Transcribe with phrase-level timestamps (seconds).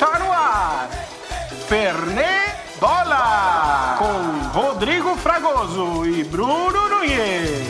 [0.00, 0.88] Tá no ar!
[1.68, 3.98] Fernê Bola!
[3.98, 7.68] Com Rodrigo Fragoso e Bruno Nunes.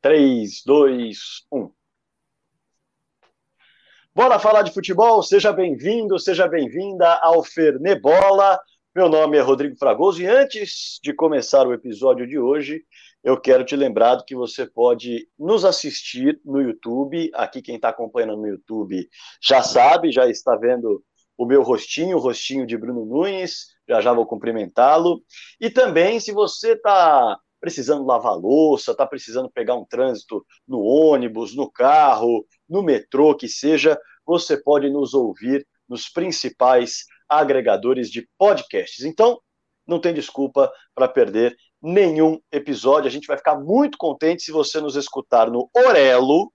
[0.00, 1.18] 3, 2,
[1.52, 1.70] 1.
[4.14, 5.22] Bora falar de futebol?
[5.22, 8.58] Seja bem-vindo, seja bem-vinda ao Fernê Bola.
[8.96, 12.86] Meu nome é Rodrigo Fragoso e antes de começar o episódio de hoje,
[13.22, 17.30] eu quero te lembrar que você pode nos assistir no YouTube.
[17.34, 19.08] Aqui, quem está acompanhando no YouTube
[19.40, 21.02] já sabe, já está vendo
[21.38, 23.68] o meu rostinho, o rostinho de Bruno Nunes.
[23.88, 25.22] Já já vou cumprimentá-lo.
[25.60, 31.54] E também, se você está precisando lavar louça, está precisando pegar um trânsito no ônibus,
[31.54, 33.96] no carro, no metrô, que seja,
[34.26, 39.04] você pode nos ouvir nos principais agregadores de podcasts.
[39.04, 39.40] Então,
[39.86, 43.08] não tem desculpa para perder nenhum episódio.
[43.08, 46.52] A gente vai ficar muito contente se você nos escutar no Orelo,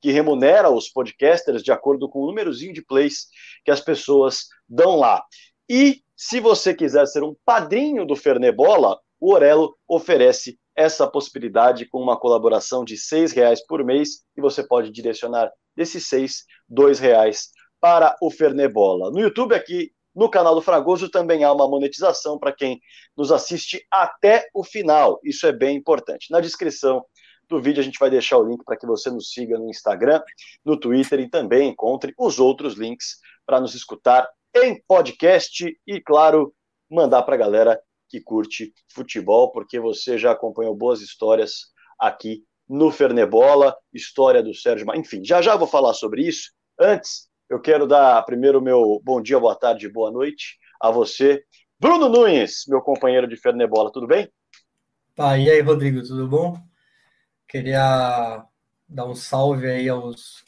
[0.00, 3.26] que remunera os podcasters de acordo com o númerozinho de plays
[3.64, 5.22] que as pessoas dão lá.
[5.68, 12.00] E se você quiser ser um padrinho do Fernebola, o Orelo oferece essa possibilidade com
[12.00, 17.50] uma colaboração de seis reais por mês e você pode direcionar desses seis, dois reais
[17.80, 19.10] para o Fernebola.
[19.10, 22.78] No YouTube aqui no canal do Fragoso também há uma monetização para quem
[23.16, 25.18] nos assiste até o final.
[25.24, 26.30] Isso é bem importante.
[26.30, 27.02] Na descrição
[27.48, 30.20] do vídeo a gente vai deixar o link para que você nos siga no Instagram,
[30.62, 36.54] no Twitter e também encontre os outros links para nos escutar em podcast e, claro,
[36.90, 42.90] mandar para a galera que curte futebol, porque você já acompanhou boas histórias aqui no
[42.90, 46.52] Fernebola, história do Sérgio, enfim, já já vou falar sobre isso.
[46.78, 51.44] Antes, eu quero dar primeiro meu bom dia, boa tarde, boa noite a você.
[51.80, 54.30] Bruno Nunes, meu companheiro de Fernebola, tudo bem?
[55.16, 56.56] Tá, e aí, Rodrigo, tudo bom?
[57.48, 58.46] Queria
[58.88, 60.44] dar um salve aí aos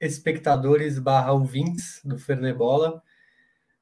[0.00, 3.00] espectadores barra ouvintes do Fernebola.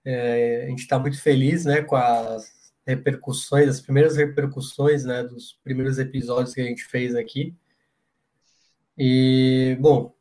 [0.05, 2.53] É, a gente está muito feliz né, com as
[2.87, 7.56] repercussões, as primeiras repercussões né, dos primeiros episódios que a gente fez aqui.
[8.99, 10.13] E, bom,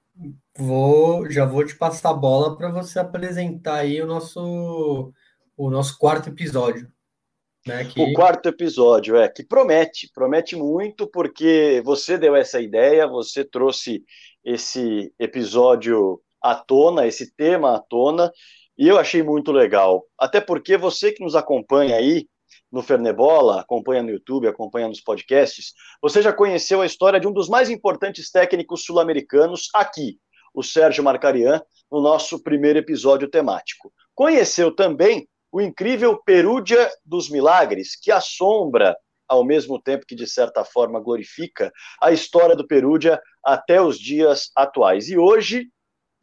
[0.57, 5.11] Vou, já vou te passar a bola para você apresentar aí o nosso,
[5.57, 6.91] o nosso quarto episódio.
[7.65, 7.99] Né, que...
[7.99, 14.03] O quarto episódio, é, que promete, promete muito, porque você deu essa ideia, você trouxe
[14.43, 18.31] esse episódio à tona, esse tema à tona,
[18.77, 20.05] e eu achei muito legal.
[20.19, 22.27] Até porque você que nos acompanha aí
[22.71, 27.31] no Fernebola, acompanha no YouTube, acompanha nos podcasts, você já conheceu a história de um
[27.31, 30.19] dos mais importantes técnicos sul-americanos aqui,
[30.53, 33.91] o Sérgio Marcarian, no nosso primeiro episódio temático.
[34.13, 38.97] Conheceu também o incrível Perúdia dos Milagres, que assombra,
[39.27, 41.71] ao mesmo tempo que, de certa forma, glorifica
[42.01, 45.09] a história do Perúdia até os dias atuais.
[45.09, 45.67] E hoje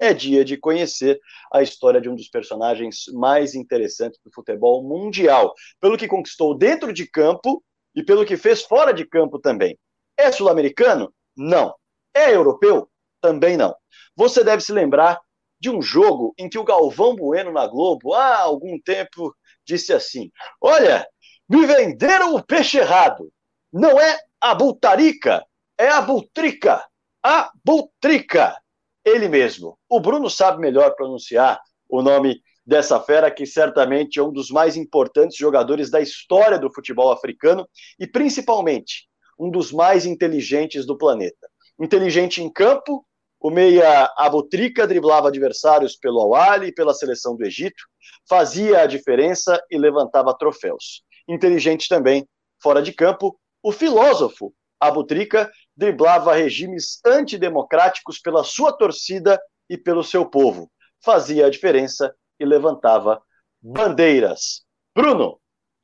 [0.00, 1.20] é dia de conhecer
[1.52, 6.92] a história de um dos personagens mais interessantes do futebol mundial, pelo que conquistou dentro
[6.92, 7.62] de campo
[7.94, 9.78] e pelo que fez fora de campo também.
[10.16, 11.12] É sul-americano?
[11.36, 11.74] Não.
[12.14, 12.88] É europeu?
[13.20, 13.74] Também não.
[14.16, 15.20] Você deve se lembrar
[15.58, 19.34] de um jogo em que o Galvão Bueno na Globo, há algum tempo,
[19.66, 21.06] disse assim: Olha,
[21.48, 23.30] me venderam o peixe errado.
[23.72, 25.44] Não é a bultarica,
[25.78, 26.84] é a bultrica.
[27.22, 28.56] A bultrica.
[29.04, 29.78] Ele mesmo.
[29.88, 34.76] O Bruno sabe melhor pronunciar o nome dessa fera, que certamente é um dos mais
[34.76, 39.08] importantes jogadores da história do futebol africano e principalmente
[39.38, 41.48] um dos mais inteligentes do planeta.
[41.78, 43.04] Inteligente em campo,
[43.40, 47.82] o meia Abutrica driblava adversários pelo Awali e pela seleção do Egito,
[48.28, 51.02] fazia a diferença e levantava troféus.
[51.26, 52.28] Inteligente também,
[52.62, 60.26] fora de campo, o filósofo Abutrica driblava regimes antidemocráticos pela sua torcida e pelo seu
[60.26, 60.70] povo,
[61.02, 63.22] fazia a diferença e levantava
[63.62, 64.62] bandeiras.
[64.94, 65.40] Bruno,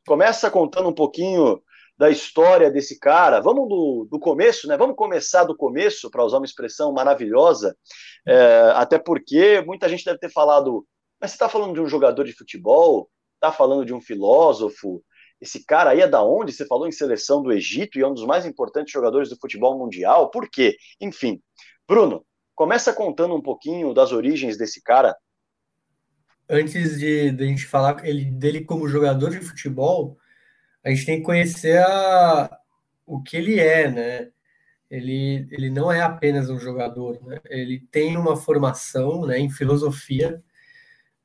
[0.07, 1.63] começa contando um pouquinho
[1.99, 3.41] da história desse cara.
[3.41, 4.77] Vamos do, do começo, né?
[4.77, 7.77] Vamos começar do começo, para usar uma expressão maravilhosa,
[8.27, 10.87] é, até porque muita gente deve ter falado,
[11.21, 13.09] mas você está falando de um jogador de futebol?
[13.35, 15.03] Está falando de um filósofo?
[15.41, 16.53] Esse cara aí é da onde?
[16.53, 19.79] Você falou em seleção do Egito e é um dos mais importantes jogadores do futebol
[19.79, 20.31] mundial.
[20.31, 20.77] Por quê?
[21.01, 21.41] Enfim.
[21.87, 25.15] Bruno, começa contando um pouquinho das origens desse cara.
[26.49, 30.17] Antes de, de a gente falar ele, dele como jogador de futebol,
[30.87, 32.61] a gente tem que conhecer a,
[33.05, 34.31] o que ele é, né?
[34.89, 37.41] Ele, ele não é apenas um jogador, né?
[37.47, 40.41] ele tem uma formação né, em filosofia.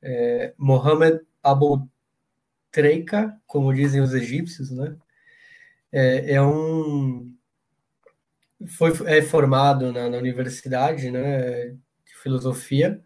[0.01, 1.87] É, Mohamed Abu
[2.71, 4.97] Treika, como dizem os egípcios, né?
[5.91, 7.31] É, é um
[8.67, 11.75] foi é formado na, na, universidade, né?
[12.23, 12.99] filosofia.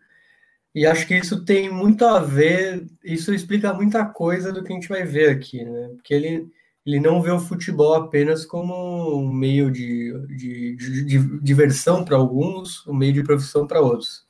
[0.75, 4.75] E acho que isso tem muito a ver, isso explica muita coisa do que a
[4.75, 5.87] gente vai ver aqui, né?
[5.95, 6.51] Porque ele,
[6.85, 12.17] ele não vê o futebol apenas como um meio de, de, de, de diversão para
[12.17, 14.27] alguns, um meio de profissão para outros.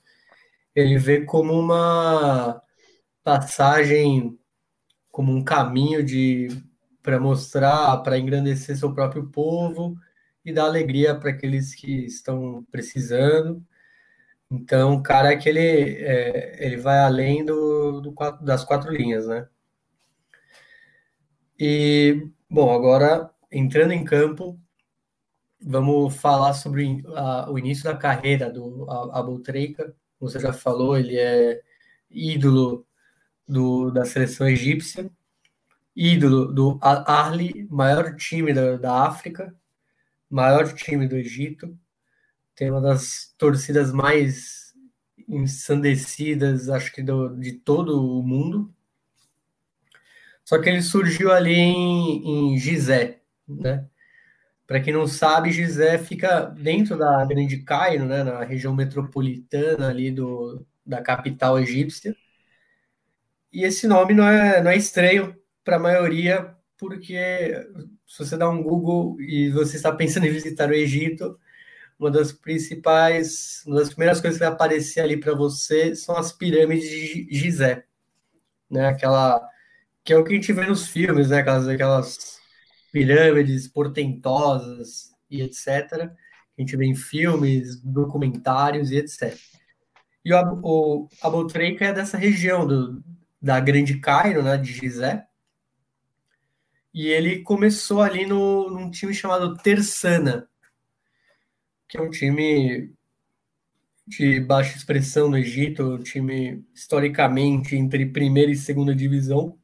[0.76, 2.62] Ele vê como uma
[3.24, 4.38] passagem,
[5.12, 6.50] como um caminho de
[7.02, 9.98] para mostrar, para engrandecer seu próprio povo
[10.44, 13.66] e dar alegria para aqueles que estão precisando
[14.52, 19.28] então, o cara é que ele, é, ele vai além do, do, das quatro linhas,
[19.28, 19.48] né?
[21.60, 24.60] E, bom, agora, entrando em campo,
[25.62, 29.96] vamos falar sobre a, o início da carreira do Abu Treika.
[30.20, 31.62] Você já falou, ele é
[32.10, 32.86] ídolo
[33.48, 35.10] do, da seleção egípcia,
[35.96, 39.56] ídolo do Arli, maior time da, da África,
[40.30, 41.78] maior time do Egito,
[42.56, 44.74] tem uma das torcidas mais
[45.28, 48.74] ensandecidas, acho que do, de todo o mundo.
[50.44, 53.88] Só que ele surgiu ali em, em Gizé, né?
[54.68, 60.12] Para quem não sabe, Gizé fica dentro da Grande Cairo, né, na região metropolitana ali
[60.12, 62.16] do, da capital egípcia.
[63.54, 67.52] E esse nome não é, não é estranho para a maioria, porque
[68.08, 71.40] se você dá um Google e você está pensando em visitar o Egito,
[72.00, 76.32] uma das principais, uma das primeiras coisas que vai aparecer ali para você são as
[76.32, 77.86] pirâmides de Gizé,
[78.70, 78.88] né?
[78.88, 79.42] Aquela
[80.04, 81.40] que é o que a gente vê nos filmes, né?
[81.40, 82.40] Aquelas, aquelas
[82.92, 85.68] pirâmides portentosas e etc.
[86.58, 89.36] A gente vê em filmes, documentários e etc.
[90.24, 93.04] E o, o Abu Treika é dessa região do,
[93.42, 94.58] da Grande Cairo, né?
[94.58, 95.26] De Gizé.
[96.94, 100.48] E ele começou ali no, num time chamado Tersana,
[101.88, 102.94] que é um time
[104.08, 109.58] de baixa expressão no Egito, um time historicamente entre primeira e segunda divisão.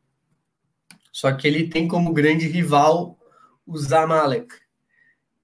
[1.11, 3.19] Só que ele tem como grande rival
[3.65, 4.53] o Zamalek,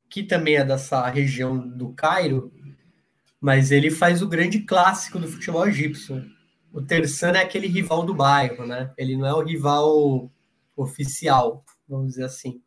[0.09, 2.51] que também é dessa região do Cairo,
[3.39, 6.25] mas ele faz o grande clássico do futebol egípcio.
[6.71, 8.93] O Terçana é aquele rival do bairro, né?
[8.97, 10.31] Ele não é o rival
[10.75, 12.61] oficial, vamos dizer assim.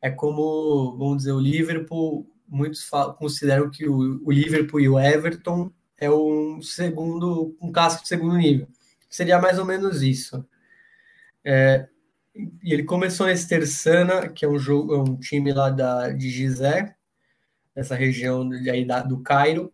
[0.00, 2.88] É como, vamos dizer, o Liverpool muitos
[3.18, 8.36] consideram que o, o, Liverpool e o Everton é um segundo, um clássico de segundo
[8.36, 8.68] nível.
[9.08, 10.46] Seria mais ou menos isso.
[11.44, 11.88] É,
[12.62, 16.28] e ele começou nesse Tersana, que é um jogo, é um time lá da, de
[16.28, 16.94] Gizé,
[17.74, 19.72] essa região aí da, do Cairo.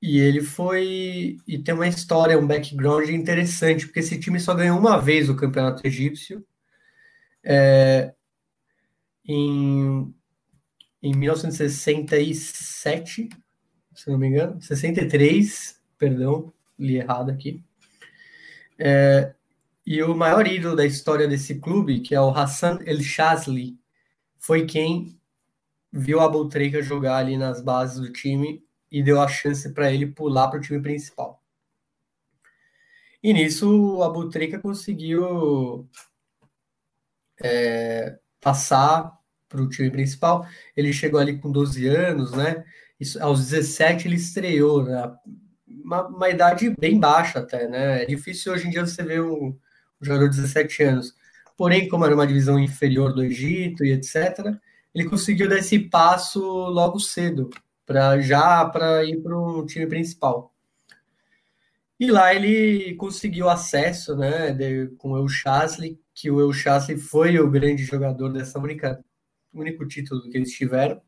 [0.00, 1.38] E ele foi.
[1.46, 5.36] E tem uma história, um background interessante, porque esse time só ganhou uma vez o
[5.36, 6.44] campeonato egípcio.
[7.44, 8.14] É,
[9.24, 10.12] em
[11.02, 13.28] em 1967,
[13.94, 17.62] se não me engano, 63, perdão, li errado aqui.
[18.78, 19.34] É,
[19.84, 23.76] e o maior ídolo da história desse clube, que é o Hassan El Shazli,
[24.38, 25.18] foi quem
[25.92, 30.06] viu a Boltreika jogar ali nas bases do time e deu a chance para ele
[30.06, 31.42] pular para o time principal.
[33.22, 35.88] E nisso o Abutreika conseguiu
[37.40, 39.16] é, passar
[39.52, 40.46] para o time principal.
[40.74, 42.64] Ele chegou ali com 12 anos, né?
[42.98, 45.12] Isso, aos 17 ele estreou, né?
[45.68, 48.02] Uma, uma, idade bem baixa até, né?
[48.02, 49.58] É difícil hoje em dia você ver um, um
[50.00, 51.14] jogador de 17 anos.
[51.56, 54.56] Porém, como era uma divisão inferior do Egito e etc.,
[54.94, 57.50] ele conseguiu dar esse passo logo cedo,
[57.86, 60.52] para já para ir para o time principal.
[61.98, 66.98] E lá ele conseguiu acesso, né, de, com o El Chasley, que o El Chasley
[66.98, 69.02] foi o grande jogador dessa única
[69.52, 71.00] o único título que eles tiveram,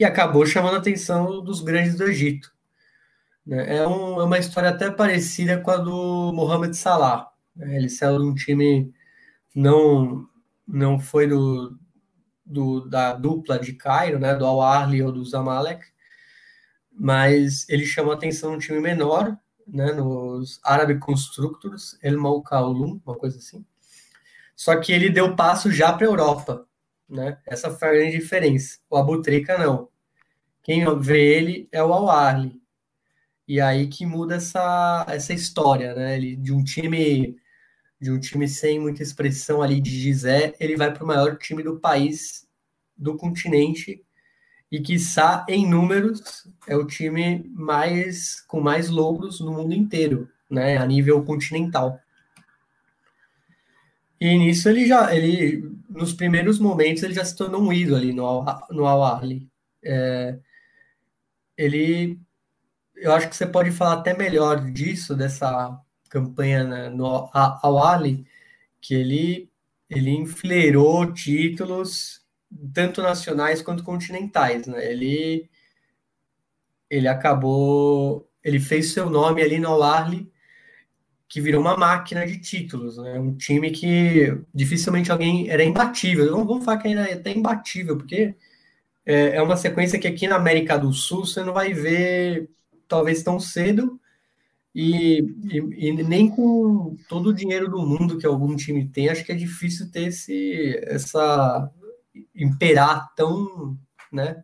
[0.00, 2.50] e acabou chamando a atenção dos grandes do Egito.
[3.46, 3.76] Né?
[3.76, 7.30] É, um, é uma história até parecida com a do Mohamed Salah.
[7.54, 7.76] Né?
[7.76, 8.94] Ele saiu de um time,
[9.54, 10.26] não,
[10.66, 11.78] não foi do,
[12.46, 14.34] do, da dupla de Cairo, né?
[14.34, 15.84] do Al-Ahly ou do Zamalek,
[16.90, 19.36] mas ele chamou a atenção num time menor,
[19.68, 19.92] né?
[19.92, 23.66] nos Arab Constructors, El Maukaulum, uma coisa assim.
[24.56, 26.69] Só que ele deu passo já para a Europa
[27.10, 27.38] né?
[27.46, 28.78] Essa foi a grande diferença.
[28.88, 29.88] O Abutrica não.
[30.62, 32.50] Quem vê ele é o al
[33.48, 36.16] E aí que muda essa, essa história, né?
[36.16, 37.36] Ele, de um time
[38.00, 41.62] de um time sem muita expressão ali de Gizé, ele vai para o maior time
[41.62, 42.48] do país,
[42.96, 44.02] do continente,
[44.72, 50.78] e quiçá em números é o time mais com mais louros no mundo inteiro, né?
[50.78, 52.00] A nível continental.
[54.20, 58.12] E nisso ele já, ele, nos primeiros momentos, ele já se tornou um ídolo ali
[58.12, 59.48] no, no Al-Ahly.
[59.84, 60.38] É,
[61.56, 62.20] ele
[63.00, 68.26] eu acho que você pode falar até melhor disso, dessa campanha né, no Al Ali,
[68.80, 69.50] que ele,
[69.88, 72.20] ele enfileirou títulos
[72.74, 74.90] tanto nacionais quanto continentais, né?
[74.90, 75.48] Ele,
[76.90, 80.29] ele acabou, ele fez seu nome ali no Al Ali,
[81.30, 83.18] que virou uma máquina de títulos, né?
[83.20, 86.28] Um time que dificilmente alguém era imbatível.
[86.32, 88.34] Não vamos falar que ainda é até imbatível, porque
[89.06, 92.50] é, é uma sequência que aqui na América do Sul você não vai ver
[92.88, 94.00] talvez tão cedo
[94.74, 95.20] e,
[95.52, 99.32] e, e, nem com todo o dinheiro do mundo que algum time tem, acho que
[99.32, 101.70] é difícil ter esse essa
[102.34, 103.78] imperar tão,
[104.12, 104.42] né?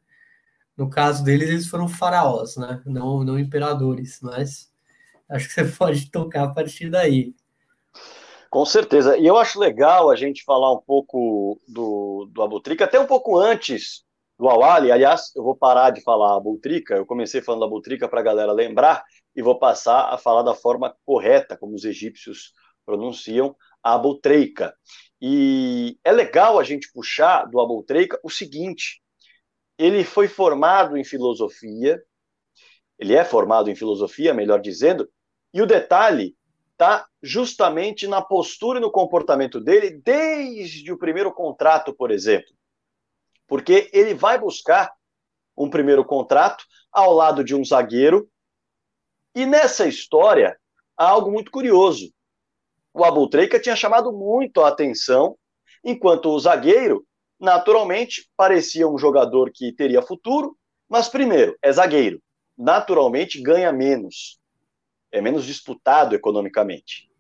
[0.77, 2.83] No caso deles, eles foram faraós, né?
[2.87, 4.71] Não, não imperadores, mas
[5.29, 7.35] acho que você pode tocar a partir daí.
[8.51, 9.19] Com certeza.
[9.19, 13.39] E eu acho legal a gente falar um pouco do, do Abutrica, até um pouco
[13.39, 14.05] antes
[14.39, 14.91] do Awali.
[14.91, 16.95] Aliás, eu vou parar de falar Abutrica.
[16.95, 19.05] Eu comecei falando Abutrica para a galera lembrar
[19.35, 22.53] e vou passar a falar da forma correta, como os egípcios
[22.85, 24.75] pronunciam, Abutreica.
[25.21, 29.03] E é legal a gente puxar do Abutreica o seguinte:
[29.79, 32.01] ele foi formado em filosofia,
[32.99, 35.09] ele é formado em filosofia, melhor dizendo,
[35.57, 36.37] e o detalhe
[36.73, 42.53] está justamente na postura e no comportamento dele desde o primeiro contrato, por exemplo.
[43.47, 44.93] Porque ele vai buscar
[45.57, 48.29] um primeiro contrato ao lado de um zagueiro,
[49.35, 50.59] e nessa história
[50.95, 52.13] há algo muito curioso.
[52.93, 55.39] O Abultreica tinha chamado muito a atenção,
[55.83, 57.03] enquanto o zagueiro,
[57.41, 60.55] naturalmente, parecia um jogador que teria futuro,
[60.87, 62.23] mas primeiro, é zagueiro,
[62.59, 64.39] naturalmente ganha menos
[65.17, 67.11] é menos disputado economicamente.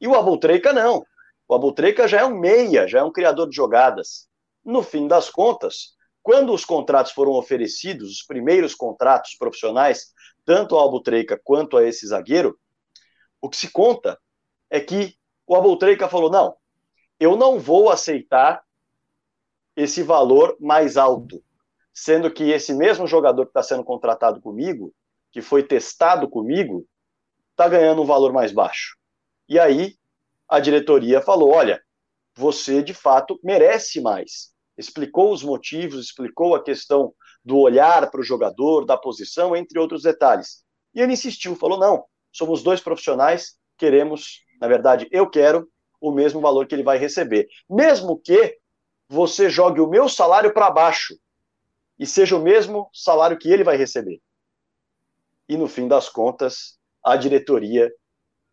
[0.00, 1.06] E o Abultreica não.
[1.46, 4.28] O Abultreica já é um meia, já é um criador de jogadas.
[4.64, 10.12] No fim das contas, quando os contratos foram oferecidos, os primeiros contratos profissionais,
[10.44, 12.58] tanto ao Abultreica quanto a esse zagueiro,
[13.40, 14.18] o que se conta
[14.68, 15.14] é que
[15.46, 16.56] o Abultreica falou: não,
[17.20, 18.64] eu não vou aceitar
[19.76, 21.40] esse valor mais alto,
[21.92, 24.92] sendo que esse mesmo jogador que está sendo contratado comigo,
[25.30, 26.84] que foi testado comigo,
[27.54, 28.96] está ganhando um valor mais baixo.
[29.48, 29.96] E aí
[30.48, 31.82] a diretoria falou: olha,
[32.36, 34.52] você de fato merece mais.
[34.76, 40.02] Explicou os motivos, explicou a questão do olhar para o jogador, da posição, entre outros
[40.02, 40.64] detalhes.
[40.94, 45.68] E ele insistiu, falou: não, somos dois profissionais, queremos, na verdade, eu quero
[46.00, 47.48] o mesmo valor que ele vai receber.
[47.70, 48.58] Mesmo que
[49.08, 51.16] você jogue o meu salário para baixo
[51.98, 54.20] e seja o mesmo salário que ele vai receber.
[55.48, 57.92] E no fim das contas, a diretoria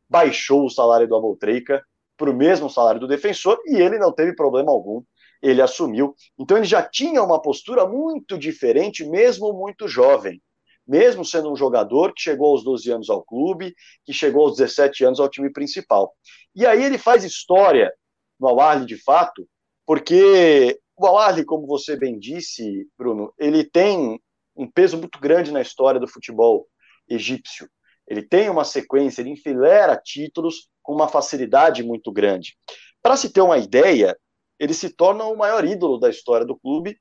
[0.10, 1.82] baixou o salário do Aboltreica
[2.18, 5.02] para o mesmo salário do defensor e ele não teve problema algum,
[5.42, 6.14] ele assumiu.
[6.38, 10.42] Então ele já tinha uma postura muito diferente, mesmo muito jovem.
[10.86, 13.74] Mesmo sendo um jogador que chegou aos 12 anos ao clube,
[14.06, 16.14] que chegou aos 17 anos ao time principal.
[16.54, 17.92] E aí ele faz história
[18.40, 19.48] no al de fato,
[19.86, 24.20] porque o al como você bem disse, Bruno, ele tem
[24.56, 26.68] um peso muito grande na história do futebol
[27.08, 27.70] egípcio.
[28.12, 32.58] Ele tem uma sequência, ele enfileira títulos com uma facilidade muito grande.
[33.02, 34.18] Para se ter uma ideia,
[34.60, 37.00] ele se torna o maior ídolo da história do clube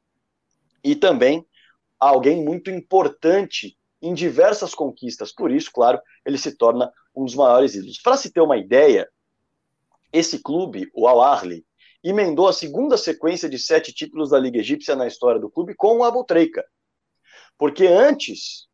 [0.84, 1.44] e também
[1.98, 5.32] alguém muito importante em diversas conquistas.
[5.34, 8.00] Por isso, claro, ele se torna um dos maiores ídolos.
[8.00, 9.10] Para se ter uma ideia,
[10.12, 11.66] esse clube, o Al Ahly,
[12.04, 15.98] emendou a segunda sequência de sete títulos da Liga Egípcia na história do clube com
[15.98, 16.64] o Abu Treika.
[17.58, 18.69] Porque antes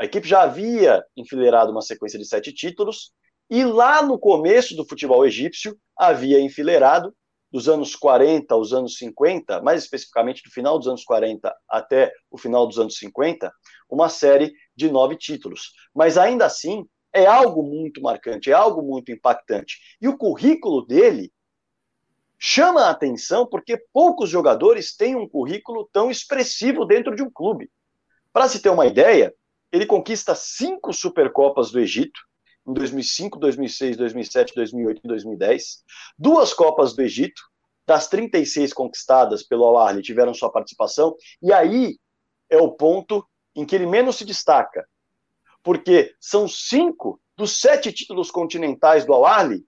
[0.00, 3.12] a equipe já havia enfileirado uma sequência de sete títulos,
[3.50, 7.14] e lá no começo do futebol egípcio havia enfileirado,
[7.52, 12.38] dos anos 40 aos anos 50, mais especificamente do final dos anos 40 até o
[12.38, 13.52] final dos anos 50,
[13.90, 15.72] uma série de nove títulos.
[15.94, 19.78] Mas ainda assim, é algo muito marcante, é algo muito impactante.
[20.00, 21.30] E o currículo dele
[22.38, 27.70] chama a atenção porque poucos jogadores têm um currículo tão expressivo dentro de um clube.
[28.32, 29.34] Para se ter uma ideia,
[29.72, 32.20] ele conquista cinco Supercopas do Egito,
[32.66, 35.84] em 2005, 2006, 2007, 2008 e 2010.
[36.18, 37.42] Duas Copas do Egito,
[37.86, 41.16] das 36 conquistadas pelo Al-Ahly, tiveram sua participação.
[41.42, 41.98] E aí
[42.48, 44.86] é o ponto em que ele menos se destaca.
[45.62, 49.64] Porque são cinco dos sete títulos continentais do Al-Ahly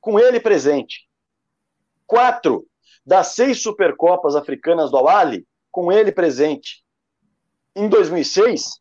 [0.00, 1.08] com ele presente.
[2.06, 2.66] Quatro
[3.04, 6.84] das seis Supercopas africanas do Al-Ahly com ele presente.
[7.74, 8.80] Em 2006,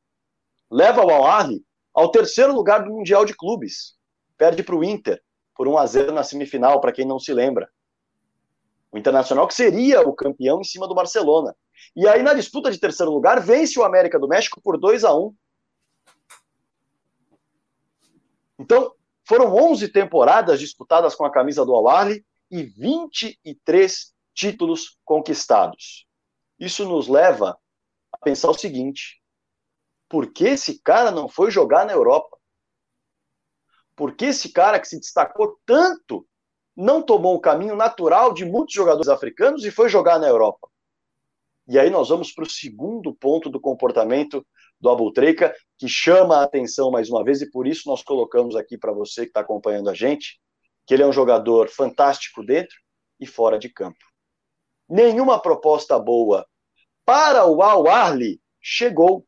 [0.70, 3.98] leva o Al-Ahly ao terceiro lugar do Mundial de Clubes.
[4.38, 5.22] Perde para o Inter
[5.56, 7.70] por 1 a 0 na semifinal, para quem não se lembra.
[8.92, 11.56] O Internacional que seria o campeão em cima do Barcelona.
[11.96, 15.14] E aí na disputa de terceiro lugar vence o América do México por 2 a
[15.14, 15.36] 1.
[18.60, 18.94] Então,
[19.26, 26.08] foram 11 temporadas disputadas com a camisa do Al-Ahly e 23 títulos conquistados.
[26.60, 27.58] Isso nos leva
[28.12, 29.19] a pensar o seguinte:
[30.10, 32.38] por que esse cara não foi jogar na Europa?
[33.96, 36.28] Por que esse cara que se destacou tanto
[36.76, 40.68] não tomou o caminho natural de muitos jogadores africanos e foi jogar na Europa?
[41.68, 44.44] E aí nós vamos para o segundo ponto do comportamento
[44.82, 48.78] do Abultreica, que chama a atenção mais uma vez, e por isso nós colocamos aqui
[48.78, 50.40] para você que está acompanhando a gente,
[50.88, 52.76] que ele é um jogador fantástico dentro
[53.20, 54.00] e fora de campo.
[54.88, 56.48] Nenhuma proposta boa
[57.06, 59.28] para o Al-Arli chegou.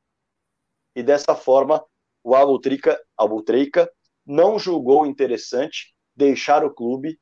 [0.95, 1.83] E dessa forma,
[2.23, 3.91] o Abultreica, Abultreica
[4.25, 7.19] não julgou interessante deixar o clube,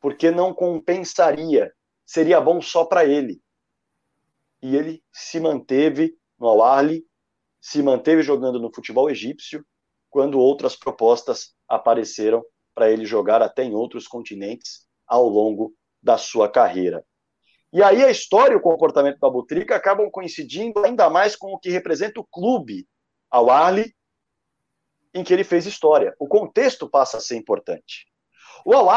[0.00, 1.72] porque não compensaria,
[2.04, 3.40] seria bom só para ele
[4.62, 7.04] e ele se manteve no Al-Ahly,
[7.60, 9.66] se manteve jogando no futebol egípcio,
[10.08, 16.48] quando outras propostas apareceram para ele jogar até em outros continentes ao longo da sua
[16.48, 17.04] carreira.
[17.72, 21.58] E aí a história e o comportamento do Abutrica acabam coincidindo ainda mais com o
[21.58, 22.86] que representa o clube
[23.30, 23.94] ao Arli,
[25.14, 26.14] em que ele fez história.
[26.18, 28.06] O contexto passa a ser importante.
[28.64, 28.88] O Al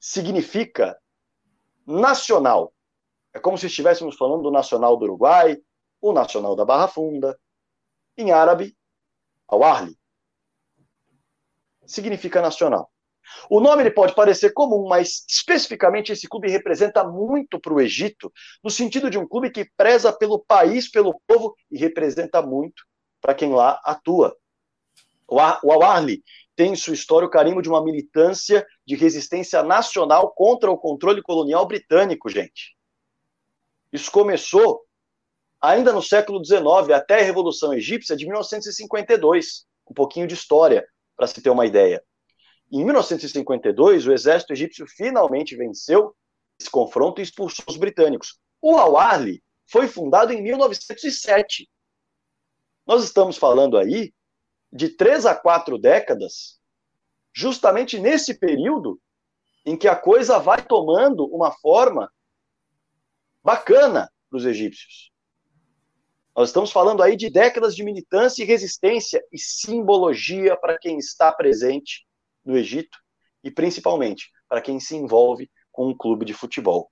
[0.00, 0.98] significa
[1.86, 2.72] nacional,
[3.32, 5.58] é como se estivéssemos falando do Nacional do Uruguai,
[6.00, 7.38] o Nacional da Barra Funda.
[8.16, 8.76] Em árabe,
[9.48, 9.98] Al-Arli.
[11.84, 12.90] Significa nacional.
[13.50, 18.32] O nome ele pode parecer comum, mas especificamente esse clube representa muito para o Egito,
[18.62, 22.84] no sentido de um clube que preza pelo país, pelo povo e representa muito
[23.20, 24.36] para quem lá atua.
[25.26, 26.22] O Al-Arli
[26.54, 31.22] tem em sua história o carimbo de uma militância de resistência nacional contra o controle
[31.22, 32.76] colonial britânico, gente.
[33.92, 34.84] Isso começou
[35.60, 39.66] ainda no século XIX, até a Revolução Egípcia de 1952.
[39.90, 42.04] Um pouquinho de história, para se ter uma ideia.
[42.70, 46.14] Em 1952, o exército egípcio finalmente venceu
[46.58, 48.38] esse confronto e expulsou os britânicos.
[48.60, 51.68] O Al-Ahly foi fundado em 1907.
[52.86, 54.12] Nós estamos falando aí
[54.72, 56.60] de três a quatro décadas,
[57.32, 59.00] justamente nesse período
[59.64, 62.12] em que a coisa vai tomando uma forma
[63.42, 65.12] bacana para os egípcios.
[66.36, 71.32] Nós estamos falando aí de décadas de militância e resistência e simbologia para quem está
[71.32, 72.04] presente
[72.44, 72.98] no Egito
[73.42, 76.90] e principalmente para quem se envolve com um clube de futebol.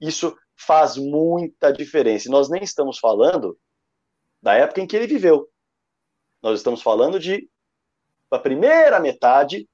[0.00, 2.30] Isso faz muita diferença.
[2.30, 3.58] Nós nem estamos falando
[4.40, 5.48] da época em que ele viveu.
[6.42, 7.48] Nós estamos falando de
[8.30, 9.68] da primeira metade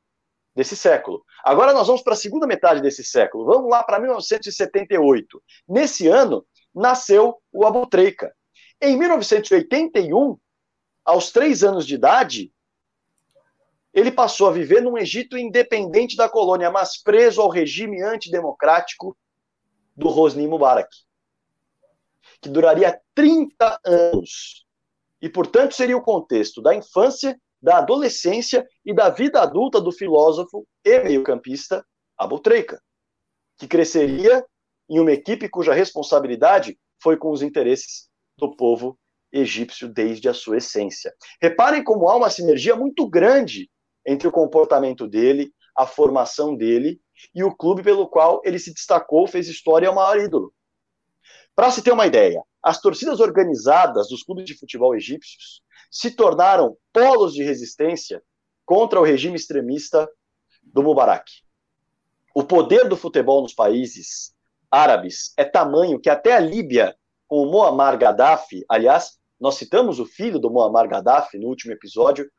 [0.54, 1.24] desse século.
[1.42, 3.44] Agora nós vamos para a segunda metade desse século.
[3.44, 5.42] Vamos lá para 1978.
[5.66, 8.34] Nesse ano, nasceu o Abu Treika.
[8.80, 10.38] Em 1981,
[11.04, 12.52] aos três anos de idade,
[13.92, 19.16] ele passou a viver num Egito independente da colônia, mas preso ao regime antidemocrático
[19.96, 20.88] do Hosni Mubarak,
[22.40, 24.64] que duraria 30 anos.
[25.20, 30.66] E, portanto, seria o contexto da infância da adolescência e da vida adulta do filósofo
[30.84, 31.84] e meio-campista
[32.16, 32.80] Abu Treika,
[33.58, 34.44] que cresceria
[34.88, 38.98] em uma equipe cuja responsabilidade foi com os interesses do povo
[39.30, 41.14] egípcio desde a sua essência.
[41.40, 43.70] Reparem como há uma sinergia muito grande
[44.06, 47.00] entre o comportamento dele, a formação dele
[47.34, 50.52] e o clube pelo qual ele se destacou, fez história e é o maior ídolo.
[51.54, 56.76] Para se ter uma ideia, as torcidas organizadas dos clubes de futebol egípcios se tornaram
[56.92, 58.22] polos de resistência
[58.64, 60.08] contra o regime extremista
[60.62, 61.30] do Mubarak.
[62.34, 64.32] O poder do futebol nos países
[64.70, 66.94] árabes é tamanho que até a Líbia,
[67.26, 72.30] com o Muammar Gaddafi, aliás, nós citamos o filho do Muammar Gaddafi no último episódio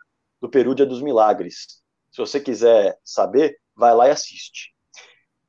[0.42, 1.82] do Perúdia dos Milagres.
[2.12, 4.74] Se você quiser saber, vai lá e assiste.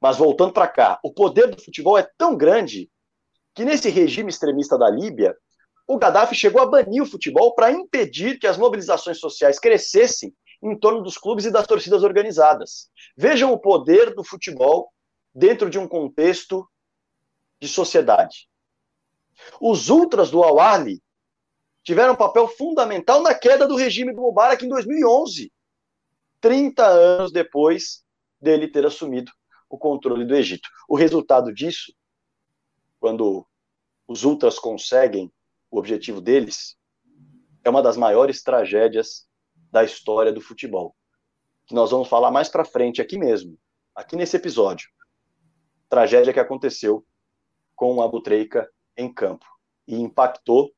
[0.00, 2.90] Mas voltando para cá, o poder do futebol é tão grande
[3.54, 5.36] que nesse regime extremista da Líbia,
[5.86, 10.78] o Gaddafi chegou a banir o futebol para impedir que as mobilizações sociais crescessem em
[10.78, 12.90] torno dos clubes e das torcidas organizadas.
[13.16, 14.92] Vejam o poder do futebol
[15.34, 16.66] dentro de um contexto
[17.60, 18.48] de sociedade.
[19.60, 21.02] Os ultras do Awali
[21.82, 25.52] tiveram um papel fundamental na queda do regime do Mubarak em 2011,
[26.40, 28.04] 30 anos depois
[28.40, 29.30] dele ter assumido
[29.68, 30.68] o controle do Egito.
[30.88, 31.92] O resultado disso,
[33.00, 33.46] quando
[34.06, 35.32] os ultras conseguem
[35.70, 36.76] o objetivo deles,
[37.64, 39.26] é uma das maiores tragédias
[39.70, 40.94] da história do futebol.
[41.66, 43.56] Que nós vamos falar mais para frente aqui mesmo,
[43.94, 44.88] aqui nesse episódio.
[45.88, 47.04] Tragédia que aconteceu
[47.74, 49.46] com o Abutreika em campo
[49.86, 50.72] e impactou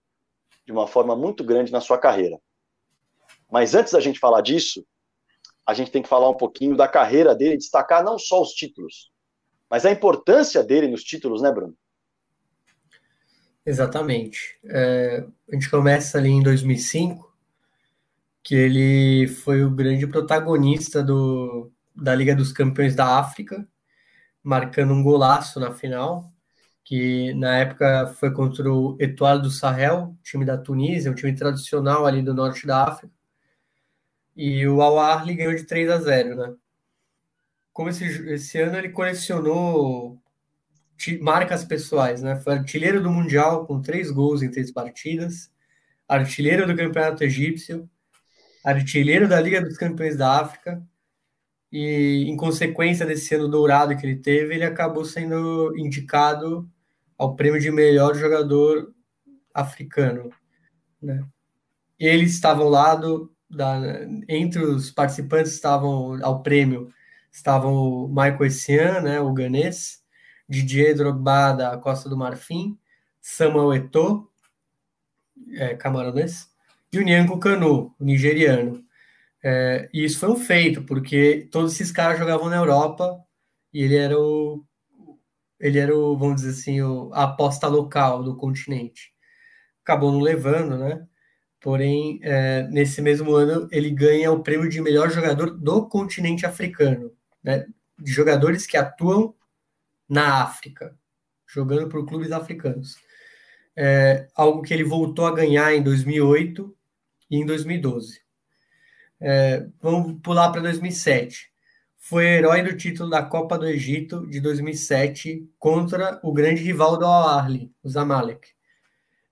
[0.64, 2.38] de uma forma muito grande na sua carreira.
[3.50, 4.84] Mas antes da gente falar disso,
[5.66, 9.10] a gente tem que falar um pouquinho da carreira dele, destacar não só os títulos,
[9.70, 11.74] mas a importância dele nos títulos, né, Bruno?
[13.64, 14.58] Exatamente.
[14.66, 17.34] É, a gente começa ali em 2005,
[18.42, 23.66] que ele foi o grande protagonista do, da Liga dos Campeões da África,
[24.42, 26.30] marcando um golaço na final,
[26.84, 32.06] que na época foi contra o Etoile do Sahel, time da Tunísia, um time tradicional
[32.06, 33.12] ali do norte da África.
[34.36, 36.54] E o Al Ahly ganhou de 3 a 0, né?
[37.72, 40.20] Como esse, esse ano ele colecionou
[41.20, 42.36] marcas pessoais, né?
[42.36, 45.50] Foi artilheiro do Mundial com três gols em três partidas,
[46.08, 47.88] artilheiro do Campeonato Egípcio,
[48.64, 50.82] artilheiro da Liga dos Campeões da África,
[51.72, 56.70] e em consequência desse ano dourado que ele teve, ele acabou sendo indicado
[57.16, 58.92] ao prêmio de melhor jogador
[59.52, 60.30] africano.
[61.00, 61.24] Né?
[61.98, 63.80] Ele estava ao lado da,
[64.28, 66.92] entre os participantes estavam ao prêmio
[67.34, 70.00] estavam o Michael Essien, né, o ganês,
[70.48, 72.78] Didier Drogba da Costa do Marfim,
[73.20, 74.30] Samuel Eto'o,
[75.54, 76.48] é, camaronês,
[76.92, 78.84] e o Nyanko Kanu, nigeriano.
[79.42, 83.20] É, e isso foi um feito, porque todos esses caras jogavam na Europa
[83.72, 84.64] e ele era o,
[85.64, 89.14] ele era o, vamos dizer assim, o, a aposta local do continente.
[89.82, 91.06] Acabou não levando, né?
[91.58, 97.10] Porém, é, nesse mesmo ano, ele ganha o prêmio de melhor jogador do continente africano,
[97.42, 97.66] né?
[97.98, 99.34] De jogadores que atuam
[100.06, 100.94] na África,
[101.46, 102.98] jogando por clubes africanos.
[103.74, 106.76] É, algo que ele voltou a ganhar em 2008
[107.30, 108.20] e em 2012.
[109.18, 111.53] É, vamos pular para 2007
[112.06, 117.06] foi herói do título da Copa do Egito de 2007 contra o grande rival do
[117.06, 118.48] Al-Ahly, o Zamalek.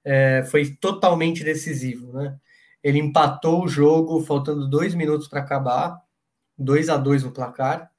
[0.03, 2.35] É, foi totalmente decisivo, né?
[2.83, 6.01] Ele empatou o jogo faltando dois minutos para acabar,
[6.57, 7.91] 2 a 2 no placar.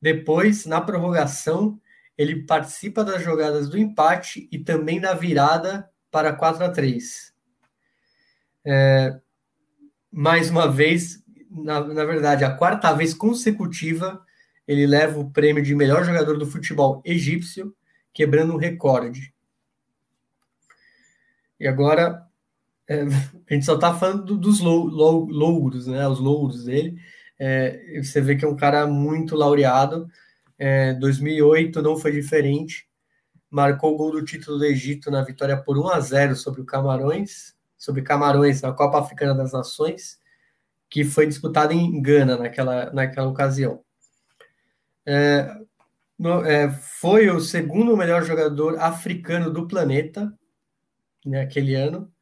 [0.00, 1.80] Depois, na prorrogação,
[2.16, 7.34] ele participa das jogadas do empate e também da virada para 4 a 3.
[8.64, 9.20] É,
[10.12, 11.21] mais uma vez,
[11.54, 14.24] na, na verdade, a quarta vez consecutiva,
[14.66, 17.74] ele leva o prêmio de melhor jogador do futebol egípcio,
[18.12, 19.34] quebrando um recorde.
[21.60, 22.26] E agora,
[22.88, 23.02] é,
[23.50, 26.06] a gente só está falando dos louros, né?
[26.08, 26.96] Os louros dele.
[27.38, 30.08] É, você vê que é um cara muito laureado.
[30.58, 32.88] É, 2008 não foi diferente.
[33.50, 36.64] Marcou o gol do título do Egito na vitória por 1 a 0 sobre o
[36.64, 40.21] Camarões, sobre Camarões na Copa Africana das Nações
[40.92, 43.82] que foi disputado em Gana naquela, naquela ocasião.
[45.06, 45.50] É,
[46.18, 50.30] no, é, foi o segundo melhor jogador africano do planeta
[51.24, 52.12] naquele né, ano.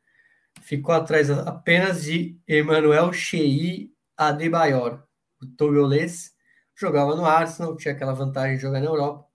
[0.62, 5.02] Ficou atrás apenas de Emmanuel Shei Adebayor,
[5.42, 6.32] o togolês.
[6.76, 9.26] Jogava no Arsenal, tinha aquela vantagem de jogar na Europa.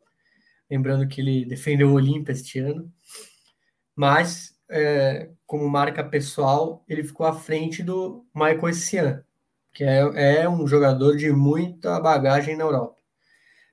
[0.71, 2.89] Lembrando que ele defendeu o Olímpia este ano.
[3.93, 9.23] Mas é, como marca pessoal, ele ficou à frente do Michael Essien,
[9.73, 12.95] que é, é um jogador de muita bagagem na Europa.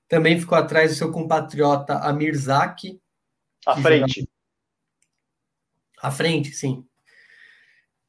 [0.09, 3.01] Também ficou atrás do seu compatriota Amir Zaki.
[3.65, 4.21] À frente.
[4.21, 4.33] Jogava...
[6.03, 6.87] À frente, sim.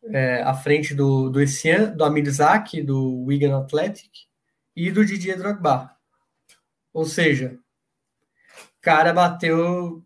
[0.05, 4.11] É, à frente do, do Essien, do Amir Zaki, do Wigan Athletic
[4.75, 5.95] e do Didier Drogba.
[6.91, 7.57] Ou seja,
[8.83, 10.03] cara bateu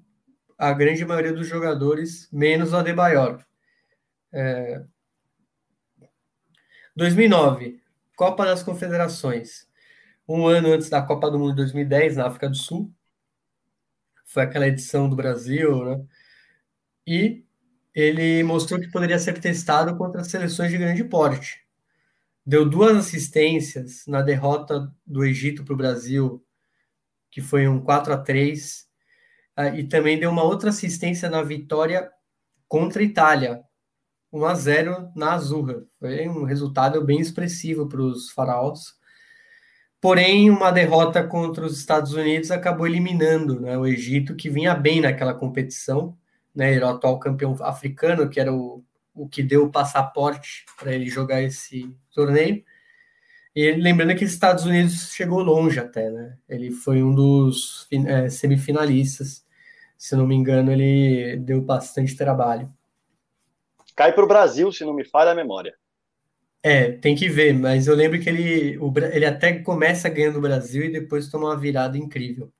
[0.57, 3.45] a grande maioria dos jogadores, menos o Adebayor.
[4.33, 4.83] É...
[6.95, 7.81] 2009,
[8.15, 9.67] Copa das Confederações.
[10.27, 12.91] Um ano antes da Copa do Mundo de 2010, na África do Sul.
[14.25, 16.05] Foi aquela edição do Brasil, né?
[17.05, 17.45] E
[17.93, 21.65] ele mostrou que poderia ser testado contra seleções de grande porte.
[22.45, 26.43] Deu duas assistências na derrota do Egito para o Brasil,
[27.31, 28.86] que foi um 4 a 3 ah,
[29.75, 32.11] e também deu uma outra assistência na vitória
[32.67, 33.63] contra a Itália,
[34.31, 35.83] 1 a 0 na Azurra.
[35.99, 38.95] Foi um resultado bem expressivo para os faraós.
[39.99, 45.01] Porém, uma derrota contra os Estados Unidos acabou eliminando né, o Egito, que vinha bem
[45.01, 46.15] naquela competição.
[46.53, 50.93] Né, era o atual campeão africano, que era o, o que deu o passaporte para
[50.93, 52.63] ele jogar esse torneio.
[53.55, 56.37] E lembrando que os Estados Unidos chegou longe até, né?
[56.47, 59.43] Ele foi um dos é, semifinalistas
[59.97, 62.69] se não me engano, ele deu bastante trabalho.
[63.95, 65.73] Cai para o Brasil, se não me falha a memória.
[66.61, 70.41] É, tem que ver, mas eu lembro que ele, o, ele até começa ganhando o
[70.41, 72.51] Brasil e depois toma uma virada incrível.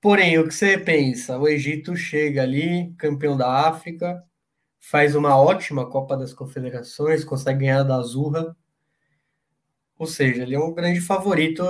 [0.00, 1.38] Porém, o que você pensa?
[1.38, 4.22] O Egito chega ali, campeão da África,
[4.78, 8.56] faz uma ótima Copa das Confederações, consegue ganhar da Azurra.
[9.98, 11.64] Ou seja, ele é um grande favorito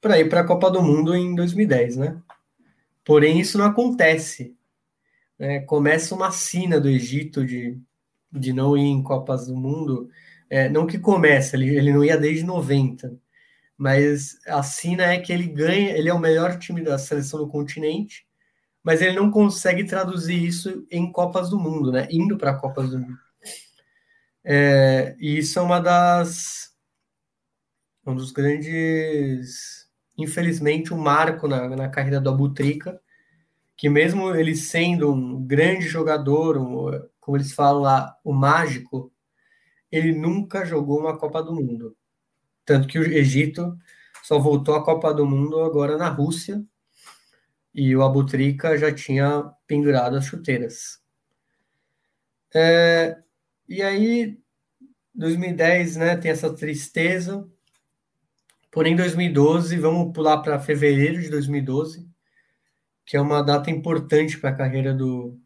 [0.00, 2.22] para ir para a Copa do Mundo em 2010, né?
[3.06, 4.56] Porém, isso não acontece.
[5.38, 5.60] Né?
[5.60, 7.80] Começa uma sina do Egito de,
[8.32, 10.10] de não ir em Copas do Mundo.
[10.50, 13.16] É, não que começa, ele, ele não ia desde 90.
[13.78, 17.48] Mas a sina é que ele ganha, ele é o melhor time da seleção do
[17.48, 18.26] continente,
[18.82, 22.08] mas ele não consegue traduzir isso em Copas do Mundo, né?
[22.10, 23.18] Indo para Copas do Mundo.
[24.44, 26.74] É, e isso é uma das
[28.06, 29.85] um dos grandes,
[30.16, 33.00] infelizmente, um marco na, na carreira do Abutrica,
[33.76, 39.12] que mesmo ele sendo um grande jogador, um, como eles falam lá, o mágico,
[39.92, 41.96] ele nunca jogou uma Copa do Mundo.
[42.64, 43.76] Tanto que o Egito
[44.22, 46.64] só voltou à Copa do Mundo agora na Rússia,
[47.74, 50.98] e o Abutrica já tinha pendurado as chuteiras.
[52.54, 53.18] É,
[53.68, 54.38] e aí,
[55.14, 57.46] 2010, né, tem essa tristeza.
[58.76, 62.06] Porém, 2012, vamos pular para fevereiro de 2012,
[63.06, 65.40] que é uma data importante para a carreira do,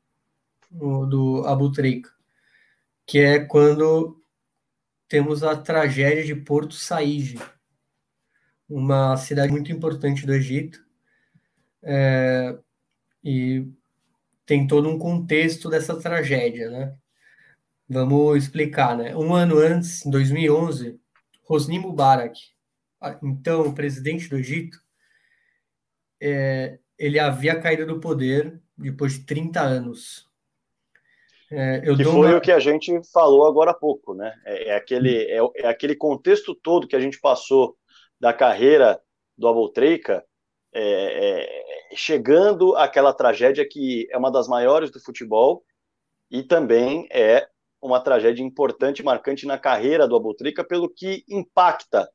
[0.69, 2.11] do Abu Treika,
[3.07, 4.21] que é quando
[5.07, 7.39] temos a tragédia de Porto Said,
[8.69, 10.85] uma cidade muito importante do Egito,
[11.85, 12.59] é,
[13.23, 13.65] e
[14.45, 16.97] tem todo um contexto dessa tragédia, né?
[17.89, 19.15] Vamos explicar, né?
[19.15, 20.99] Um ano antes, em 2011,
[21.49, 22.37] Hosni Mubarak,
[23.23, 24.79] então o presidente do Egito,
[26.21, 30.29] é, ele havia caído do poder depois de 30 anos.
[31.51, 32.37] É, que foi uma...
[32.37, 34.39] o que a gente falou agora há pouco, né?
[34.45, 37.77] É, é aquele, é, é, aquele contexto todo que a gente passou
[38.21, 39.01] da carreira
[39.37, 40.25] do Abotreika,
[40.73, 40.83] é,
[41.93, 45.65] é, chegando àquela tragédia que é uma das maiores do futebol
[46.31, 47.49] e também é
[47.83, 52.09] uma tragédia importante, marcante na carreira do Abutrica, pelo que impacta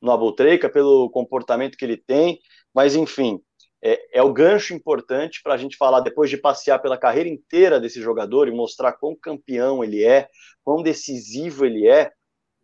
[0.00, 2.38] no Abutrica, pelo comportamento que ele tem,
[2.74, 3.40] mas enfim,
[3.82, 7.78] é, é o gancho importante para a gente falar, depois de passear pela carreira inteira
[7.78, 10.28] desse jogador e mostrar quão campeão ele é,
[10.64, 12.10] quão decisivo ele é,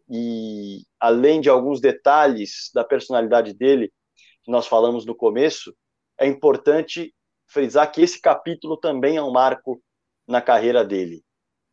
[0.08, 3.92] e além de alguns detalhes da personalidade dele,
[4.42, 5.74] que nós falamos no começo,
[6.18, 7.14] é importante
[7.46, 9.80] frisar que esse capítulo também é um marco
[10.26, 11.22] na carreira dele.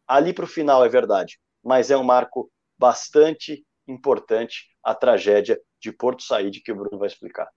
[0.07, 5.91] Ali para o final é verdade, mas é um marco bastante importante a tragédia de
[5.91, 7.49] Porto Saíde que o Bruno vai explicar.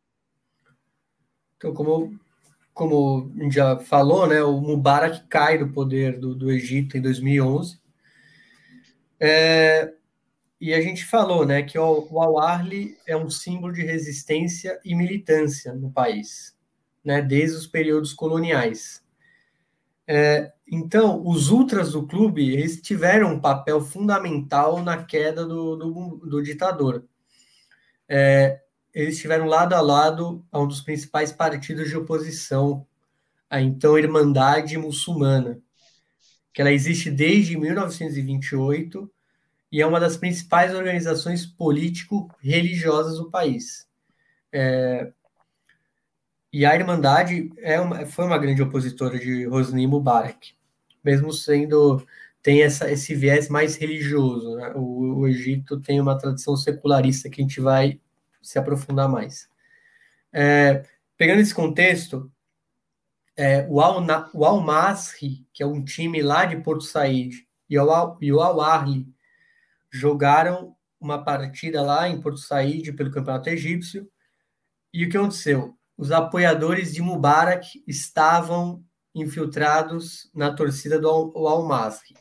[1.56, 2.18] Então, como,
[2.72, 7.80] como já falou, né, o Mubarak cai do poder do, do Egito em 2011.
[9.20, 9.92] É,
[10.60, 14.94] e a gente falou né, que o, o Al-Arli é um símbolo de resistência e
[14.94, 16.56] militância no país,
[17.04, 19.02] né, desde os períodos coloniais.
[20.06, 26.16] É, então, os ultras do clube eles tiveram um papel fundamental na queda do, do,
[26.24, 27.04] do ditador.
[28.08, 28.60] É,
[28.94, 32.86] eles estiveram lado a lado a um dos principais partidos de oposição,
[33.48, 35.60] a então Irmandade Muçulmana,
[36.52, 39.10] que ela existe desde 1928
[39.72, 43.88] e é uma das principais organizações político-religiosas do país.
[44.52, 45.12] É,
[46.52, 50.59] e a Irmandade é uma, foi uma grande opositora de Hosni Mubarak,
[51.04, 52.04] mesmo sendo
[52.42, 54.56] tem essa, esse viés mais religioso.
[54.56, 54.72] Né?
[54.74, 58.00] O, o, Egito tem uma tradição secularista que a gente vai
[58.40, 59.48] se aprofundar mais.
[60.32, 60.84] É,
[61.16, 62.30] pegando esse contexto,
[63.36, 63.80] é, o
[64.44, 69.06] Al-Masri, que é um time lá de Porto Said, e o Al-Arli
[69.90, 74.10] jogaram uma partida lá em Porto Said pelo Campeonato Egípcio.
[74.92, 75.78] E o que aconteceu?
[76.00, 78.82] os apoiadores de Mubarak estavam
[79.14, 82.14] infiltrados na torcida do Al-Masri.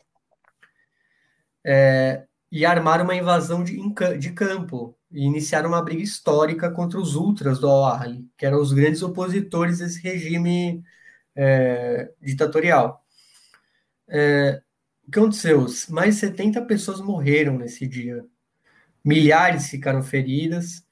[1.64, 3.76] É, e armaram uma invasão de,
[4.18, 8.72] de campo e iniciaram uma briga histórica contra os ultras do Al-Ahli, que eram os
[8.72, 10.82] grandes opositores desse regime
[11.34, 13.04] é, ditatorial.
[14.08, 14.62] É,
[15.06, 15.66] o que aconteceu?
[15.88, 18.24] Mais de 70 pessoas morreram nesse dia.
[19.04, 20.84] Milhares ficaram feridas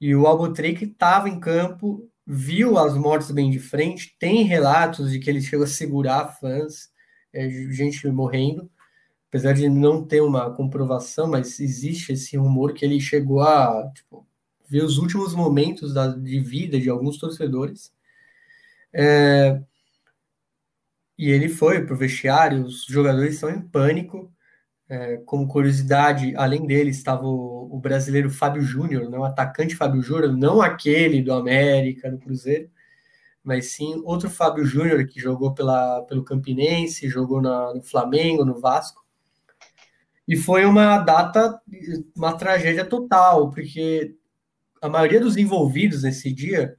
[0.00, 5.18] e o Albuquerque estava em campo viu as mortes bem de frente, tem relatos de
[5.20, 6.90] que ele chegou a segurar fãs,
[7.32, 8.70] é, gente morrendo,
[9.28, 14.26] apesar de não ter uma comprovação, mas existe esse rumor que ele chegou a tipo,
[14.68, 17.92] ver os últimos momentos da, de vida de alguns torcedores.
[18.92, 19.60] É,
[21.18, 24.32] e ele foi para o vestiário, os jogadores estão em pânico.
[24.88, 30.00] É, como curiosidade, além dele estava o, o brasileiro Fábio Júnior, né, o atacante Fábio
[30.00, 32.70] Júnior, não aquele do América, do Cruzeiro,
[33.42, 38.60] mas sim outro Fábio Júnior que jogou pela, pelo Campinense, jogou na, no Flamengo, no
[38.60, 39.04] Vasco.
[40.26, 41.60] E foi uma data,
[42.16, 44.16] uma tragédia total, porque
[44.82, 46.76] a maioria dos envolvidos nesse dia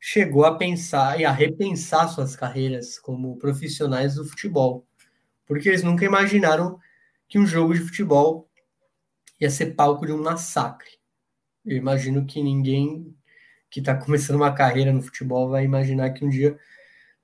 [0.00, 4.86] chegou a pensar e a repensar suas carreiras como profissionais do futebol,
[5.46, 6.78] porque eles nunca imaginaram
[7.28, 8.48] que um jogo de futebol
[9.40, 10.90] ia ser palco de um massacre.
[11.64, 13.14] Eu imagino que ninguém
[13.70, 16.58] que está começando uma carreira no futebol vai imaginar que um dia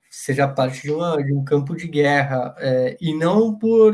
[0.09, 3.93] seja parte de, uma, de um campo de guerra, é, e não por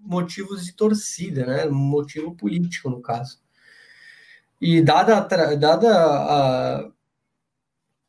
[0.00, 1.66] motivos de torcida, né?
[1.66, 3.38] Motivo político, no caso.
[4.60, 5.20] E dada,
[5.56, 6.92] dada a,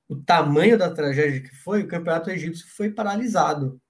[0.08, 3.82] o tamanho da tragédia que foi, o campeonato egípcio foi paralisado.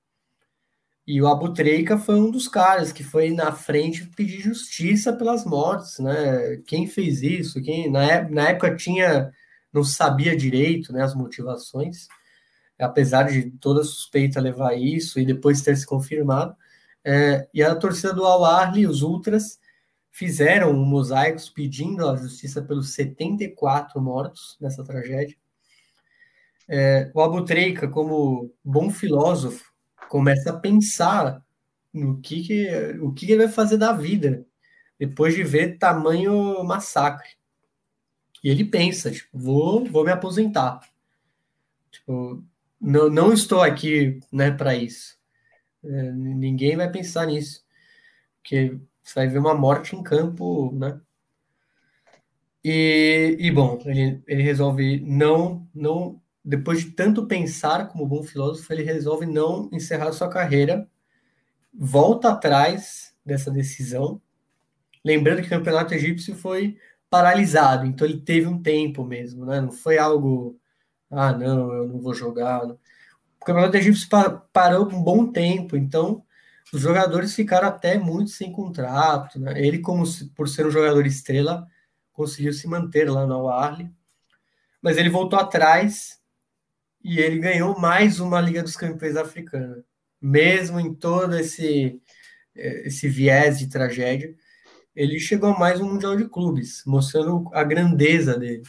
[1.12, 5.44] E o Abu Treika foi um dos caras que foi na frente pedir justiça pelas
[5.44, 6.56] mortes, né?
[6.66, 7.62] Quem fez isso?
[7.62, 9.30] Quem na, na época tinha
[9.74, 12.08] não sabia direito, né, as motivações,
[12.80, 16.56] apesar de toda suspeita levar isso e depois ter se confirmado.
[17.04, 19.60] É, e a torcida do Al-Ahly, os Ultras,
[20.12, 25.36] fizeram um mosaicos pedindo a justiça pelos 74 mortos nessa tragédia.
[26.70, 29.71] É, o Abu Treika, como bom filósofo,
[30.12, 31.42] começa a pensar
[31.94, 32.70] no que, que
[33.00, 34.46] o que ele vai fazer da vida
[35.00, 37.30] depois de ver tamanho massacre.
[38.44, 40.82] E ele pensa, tipo, vou, vou me aposentar.
[41.90, 42.44] Tipo,
[42.80, 45.18] não, não estou aqui, né, para isso.
[45.82, 47.64] É, ninguém vai pensar nisso.
[48.42, 51.00] Porque você vai ver uma morte em campo, né?
[52.62, 58.72] E, e bom, ele, ele resolve não, não depois de tanto pensar como bom filósofo,
[58.74, 60.88] ele resolve não encerrar sua carreira,
[61.74, 64.22] volta atrás dessa decisão,
[65.06, 66.78] lembrando que o campeonato egípcio foi
[67.10, 69.62] paralisado, então ele teve um tempo mesmo, né?
[69.62, 70.58] Não foi algo,
[71.10, 72.64] ah, não, eu não vou jogar.
[72.66, 74.08] O campeonato egípcio
[74.54, 76.24] parou um bom tempo, então
[76.74, 79.54] os jogadores ficaram até muito sem contrato, né?
[79.62, 80.04] Ele, como
[80.36, 81.68] por ser um jogador estrela,
[82.14, 83.78] conseguiu se manter lá no Al
[84.82, 86.21] mas ele voltou atrás
[87.04, 89.84] e ele ganhou mais uma Liga dos Campeões africana,
[90.22, 92.00] mesmo em todo esse
[92.56, 94.36] eh, esse viés de tragédia,
[94.96, 98.64] ele chegou a mais um mundial de clubes, mostrando a grandeza dele,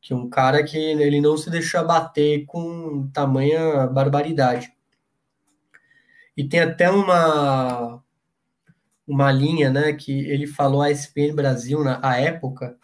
[0.00, 4.72] que é um cara que ele não se deixou abater com tamanha barbaridade.
[6.36, 8.02] E tem até uma
[9.06, 12.78] uma linha, né, que ele falou à ESPN Brasil na época,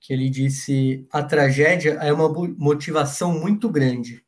[0.00, 4.24] que ele disse: a tragédia é uma motivação muito grande.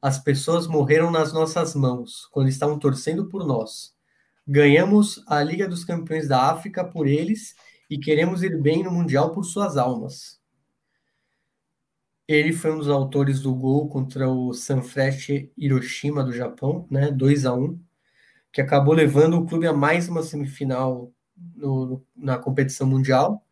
[0.00, 3.94] As pessoas morreram nas nossas mãos quando estavam torcendo por nós.
[4.46, 7.54] Ganhamos a Liga dos Campeões da África por eles
[7.90, 10.40] e queremos ir bem no Mundial por suas almas.
[12.28, 17.46] Ele foi um dos autores do gol contra o Sanfrecce Hiroshima do Japão, né, 2
[17.46, 17.80] a 1,
[18.52, 21.12] que acabou levando o clube a mais uma semifinal
[21.54, 23.45] no, na competição mundial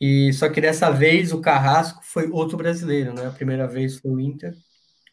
[0.00, 3.26] e só que dessa vez o Carrasco foi outro brasileiro, né?
[3.26, 4.56] A primeira vez foi o Inter.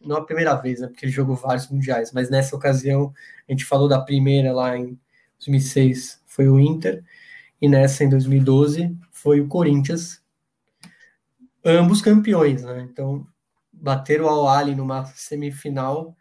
[0.00, 0.86] Não a primeira vez, né?
[0.88, 3.12] Porque ele jogou vários mundiais, mas nessa ocasião
[3.48, 4.98] a gente falou da primeira lá em
[5.38, 7.04] 2006, foi o Inter,
[7.60, 10.22] e nessa em 2012 foi o Corinthians.
[11.64, 12.86] Ambos campeões, né?
[12.90, 13.26] Então,
[13.72, 16.16] bater o Al-Ali numa semifinal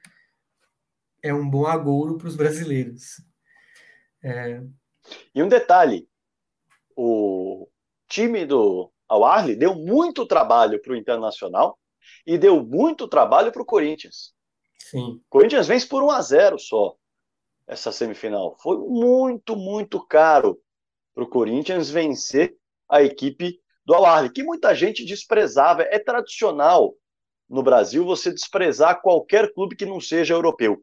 [1.21, 3.21] é um bom agouro para os brasileiros.
[4.23, 4.61] É...
[5.35, 6.07] E um detalhe,
[6.95, 7.67] o
[8.07, 9.21] time do Al
[9.57, 11.77] deu muito trabalho para o Internacional
[12.25, 14.33] e deu muito trabalho para o Corinthians.
[14.79, 15.21] Sim.
[15.25, 16.95] O Corinthians vence por 1 a 0 só
[17.67, 18.55] essa semifinal.
[18.61, 20.59] Foi muito, muito caro
[21.13, 22.55] para o Corinthians vencer
[22.89, 25.83] a equipe do Al que muita gente desprezava.
[25.83, 26.93] É tradicional
[27.49, 30.81] no Brasil você desprezar qualquer clube que não seja europeu.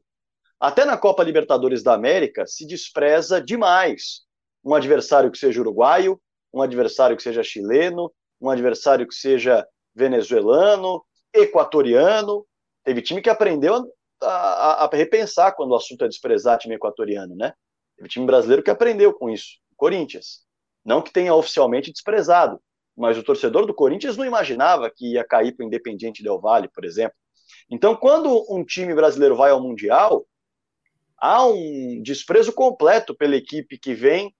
[0.58, 4.22] Até na Copa Libertadores da América se despreza demais
[4.64, 6.20] um adversário que seja uruguaio,
[6.52, 12.46] um adversário que seja chileno, um adversário que seja venezuelano, equatoriano.
[12.84, 13.90] Teve time que aprendeu
[14.22, 17.52] a, a, a, repensar quando o assunto é desprezar time equatoriano, né?
[17.96, 20.40] Teve time brasileiro que aprendeu com isso, o Corinthians.
[20.84, 22.60] Não que tenha oficialmente desprezado,
[22.96, 26.68] mas o torcedor do Corinthians não imaginava que ia cair para o Independiente Del Valle,
[26.68, 27.16] por exemplo.
[27.70, 30.26] Então, quando um time brasileiro vai ao Mundial,
[31.16, 34.34] há um desprezo completo pela equipe que vem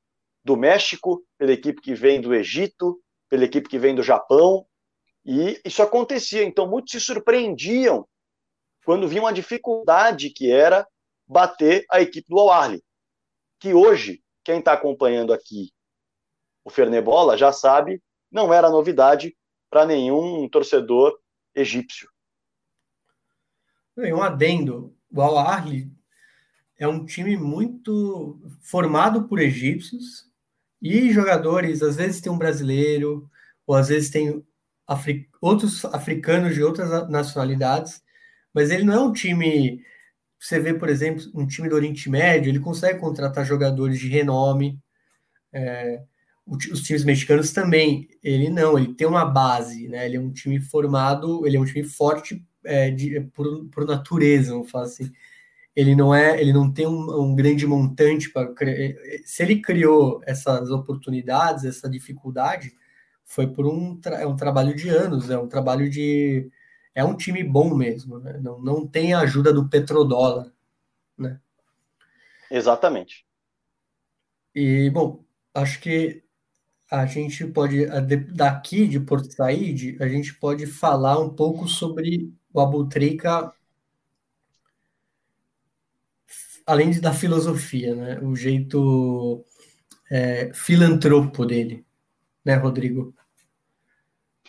[0.45, 4.67] do México, pela equipe que vem do Egito, pela equipe que vem do Japão.
[5.25, 6.43] E isso acontecia.
[6.43, 8.07] Então, muitos se surpreendiam
[8.85, 10.87] quando viam a dificuldade que era
[11.27, 12.73] bater a equipe do al
[13.61, 15.71] que hoje, quem está acompanhando aqui
[16.65, 19.37] o Fernebola já sabe, não era novidade
[19.71, 21.19] para nenhum torcedor
[21.55, 22.09] egípcio.
[23.97, 25.37] Um adendo, o al
[26.79, 30.29] é um time muito formado por egípcios
[30.83, 33.31] e jogadores, às vezes tem um brasileiro,
[33.67, 34.43] ou às vezes tem
[34.87, 38.03] afri outros africanos de outras nacionalidades,
[38.53, 39.83] mas ele não é um time.
[40.41, 44.79] Você vê, por exemplo, um time do Oriente Médio, ele consegue contratar jogadores de renome.
[45.53, 46.03] É,
[46.47, 48.09] os times mexicanos também.
[48.23, 50.07] Ele não, ele tem uma base, né?
[50.07, 54.53] Ele é um time formado, ele é um time forte é, de, por, por natureza,
[54.53, 55.11] vamos falar assim.
[55.75, 58.53] Ele não é, ele não tem um, um grande montante para
[59.25, 62.75] se ele criou essas oportunidades, essa dificuldade,
[63.25, 66.51] foi por um, é um trabalho de anos, é um trabalho de.
[66.95, 68.39] É um time bom mesmo, né?
[68.43, 70.53] não, não tem a ajuda do petrodólar.
[71.17, 71.41] Né?
[72.51, 73.25] Exatamente.
[74.55, 76.23] E, bom, acho que
[76.91, 77.87] a gente pode,
[78.35, 83.51] daqui de Porto Said, a gente pode falar um pouco sobre o Abutrica,
[86.67, 88.21] além da filosofia, né?
[88.23, 89.45] o jeito
[90.11, 91.85] é, filantropo dele,
[92.45, 93.15] né, Rodrigo?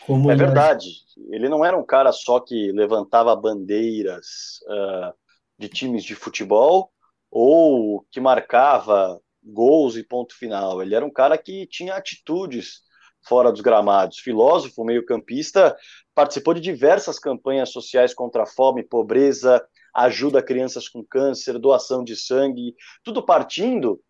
[0.05, 0.89] Como é verdade.
[1.30, 5.14] Ele não era um cara só que levantava bandeiras uh,
[5.57, 6.91] de times de futebol
[7.32, 10.82] ou que marcava gols e ponto final.
[10.82, 12.82] Ele era um cara que tinha atitudes
[13.26, 14.19] fora dos gramados.
[14.19, 15.76] Filósofo, meio-campista,
[16.13, 22.03] participou de diversas campanhas sociais contra a fome, pobreza, ajuda a crianças com câncer, doação
[22.03, 24.01] de sangue, tudo partindo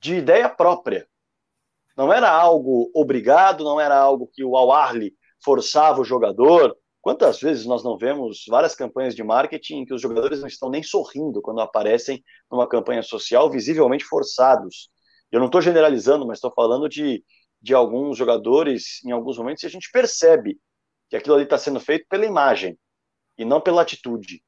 [0.00, 1.06] de ideia própria.
[1.96, 6.76] Não era algo obrigado, não era algo que o Al-Arli forçava o jogador.
[7.00, 10.68] Quantas vezes nós não vemos várias campanhas de marketing em que os jogadores não estão
[10.68, 14.90] nem sorrindo quando aparecem numa campanha social, visivelmente forçados?
[15.30, 17.24] Eu não estou generalizando, mas estou falando de,
[17.60, 20.58] de alguns jogadores, em alguns momentos, e a gente percebe
[21.08, 22.78] que aquilo ali está sendo feito pela imagem
[23.38, 24.42] e não pela atitude.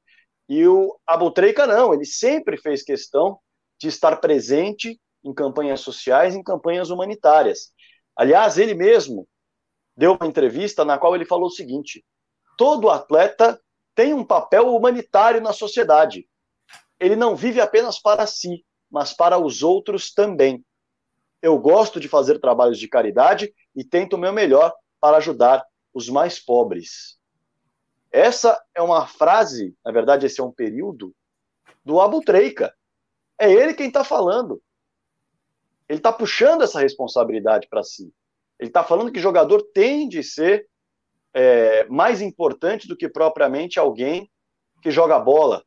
[0.48, 3.38] E o Abutreika não, ele sempre fez questão
[3.78, 7.72] de estar presente em campanhas sociais, em campanhas humanitárias.
[8.16, 9.28] Aliás, ele mesmo
[9.96, 12.04] deu uma entrevista na qual ele falou o seguinte:
[12.56, 13.60] todo atleta
[13.94, 16.28] tem um papel humanitário na sociedade.
[16.98, 20.64] Ele não vive apenas para si, mas para os outros também.
[21.40, 25.64] Eu gosto de fazer trabalhos de caridade e tento o meu melhor para ajudar
[25.94, 27.18] os mais pobres.
[28.10, 31.14] Essa é uma frase, na verdade, esse é um período
[31.84, 32.74] do Abu Treika.
[33.38, 34.60] É ele quem está falando.
[35.88, 38.12] Ele está puxando essa responsabilidade para si.
[38.58, 40.68] Ele está falando que jogador tem de ser
[41.32, 44.30] é, mais importante do que propriamente alguém
[44.82, 45.64] que joga bola,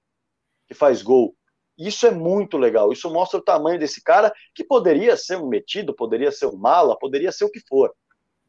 [0.67, 1.35] que faz gol.
[1.77, 2.91] Isso é muito legal.
[2.91, 6.97] Isso mostra o tamanho desse cara, que poderia ser um metido, poderia ser um mala,
[6.97, 7.93] poderia ser o que for.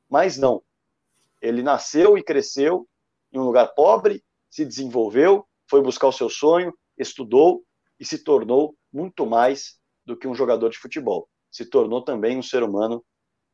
[0.09, 0.63] Mas não.
[1.41, 2.87] Ele nasceu e cresceu
[3.33, 7.63] em um lugar pobre, se desenvolveu, foi buscar o seu sonho, estudou
[7.99, 12.43] e se tornou muito mais do que um jogador de futebol se tornou também um
[12.43, 13.05] ser humano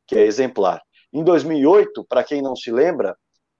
[0.07, 0.81] que é exemplar.
[1.11, 3.15] Em 2008, para quem não se lembra,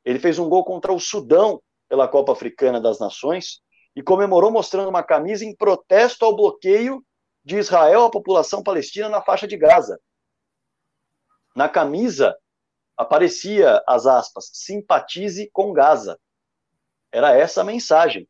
[0.05, 3.59] ele fez um gol contra o Sudão pela Copa Africana das Nações
[3.99, 7.05] e comemorou mostrando uma camisa em protesto ao bloqueio
[7.43, 9.99] de Israel à população palestina na faixa de Gaza.
[11.53, 12.33] Na camisa
[12.95, 16.17] aparecia as aspas: simpatize com Gaza.
[17.11, 18.25] Era essa a mensagem.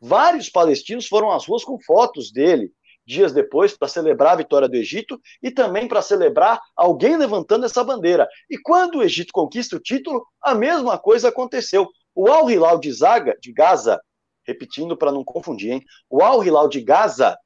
[0.00, 2.70] Vários palestinos foram às ruas com fotos dele,
[3.04, 7.82] dias depois para celebrar a vitória do Egito e também para celebrar alguém levantando essa
[7.82, 8.28] bandeira.
[8.48, 11.88] E quando o Egito conquista o título, a mesma coisa aconteceu.
[12.14, 12.92] O Al Hilal de
[13.40, 14.00] de Gaza,
[14.46, 15.84] repetindo para não confundir, hein?
[16.08, 17.36] O Al Hilal de Gaza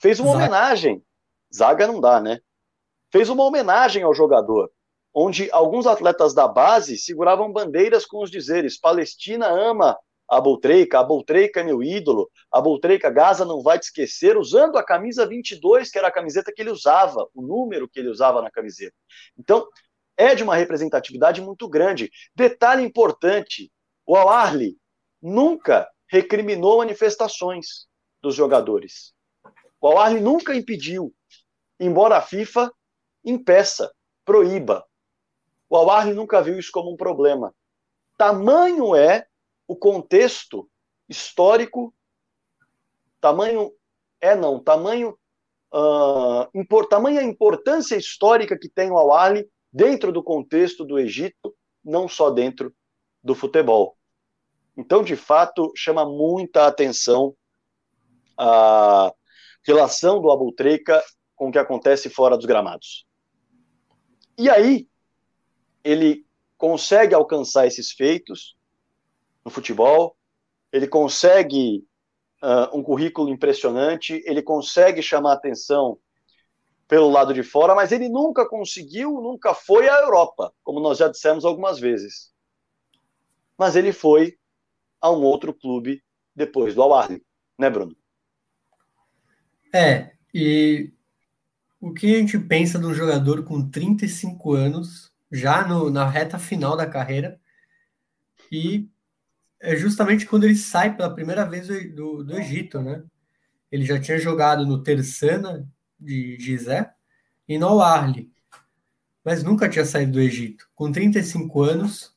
[0.00, 0.44] fez uma Zaga.
[0.44, 1.04] homenagem.
[1.54, 2.40] Zaga não dá, né?
[3.12, 4.70] Fez uma homenagem ao jogador,
[5.12, 9.96] onde alguns atletas da base seguravam bandeiras com os dizeres: Palestina ama
[10.28, 14.76] a Boltreica, a Boltreica é meu ídolo, a Boltreica Gaza não vai te esquecer, usando
[14.78, 18.40] a camisa 22, que era a camiseta que ele usava, o número que ele usava
[18.40, 18.96] na camiseta.
[19.38, 19.68] Então,
[20.16, 22.10] é de uma representatividade muito grande.
[22.34, 23.70] Detalhe importante:
[24.06, 24.76] o Al-Arli
[25.20, 27.86] nunca recriminou manifestações
[28.22, 29.12] dos jogadores.
[29.80, 31.14] O Al-Arli nunca impediu,
[31.78, 32.72] embora a FIFA
[33.24, 33.92] impeça,
[34.24, 34.84] proíba.
[35.68, 37.54] O Al-Arli nunca viu isso como um problema.
[38.16, 39.26] Tamanho é
[39.66, 40.68] o contexto
[41.08, 41.92] histórico,
[43.20, 43.72] tamanho
[44.20, 45.18] é não, tamanho
[45.72, 52.08] uh, import, tamanha importância histórica que tem o Awali dentro do contexto do Egito, não
[52.08, 52.74] só dentro
[53.22, 53.96] do futebol.
[54.76, 57.34] Então, de fato, chama muita atenção
[58.36, 59.12] a
[59.62, 61.02] relação do Abultreika
[61.36, 63.06] com o que acontece fora dos gramados.
[64.36, 64.88] E aí,
[65.82, 66.26] ele
[66.58, 68.56] consegue alcançar esses feitos,
[69.44, 70.16] no futebol,
[70.72, 71.86] ele consegue
[72.42, 75.98] uh, um currículo impressionante, ele consegue chamar atenção
[76.88, 81.08] pelo lado de fora, mas ele nunca conseguiu, nunca foi à Europa, como nós já
[81.08, 82.32] dissemos algumas vezes.
[83.56, 84.36] Mas ele foi
[85.04, 86.02] a um outro clube
[86.34, 87.10] depois do Al
[87.58, 87.94] né, Bruno?
[89.70, 90.94] É, e
[91.78, 96.38] o que a gente pensa de um jogador com 35 anos, já no, na reta
[96.38, 97.38] final da carreira,
[98.50, 98.88] e
[99.60, 103.04] é justamente quando ele sai pela primeira vez do, do Egito, né?
[103.70, 105.68] Ele já tinha jogado no Tersana
[106.00, 106.90] de Gizé
[107.46, 108.32] e no Arli,
[109.22, 110.66] mas nunca tinha saído do Egito.
[110.74, 112.13] Com 35 anos,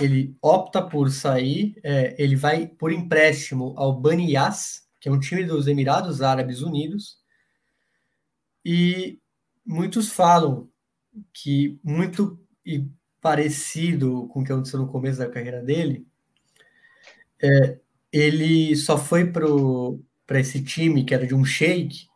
[0.00, 5.18] ele opta por sair, é, ele vai por empréstimo ao Bani Yas, que é um
[5.18, 7.18] time dos Emirados Árabes Unidos,
[8.64, 9.18] e
[9.64, 10.68] muitos falam
[11.32, 12.86] que muito e
[13.20, 16.06] parecido com o que aconteceu no começo da carreira dele,
[17.40, 17.78] é,
[18.12, 22.06] ele só foi para esse time, que era de um shake,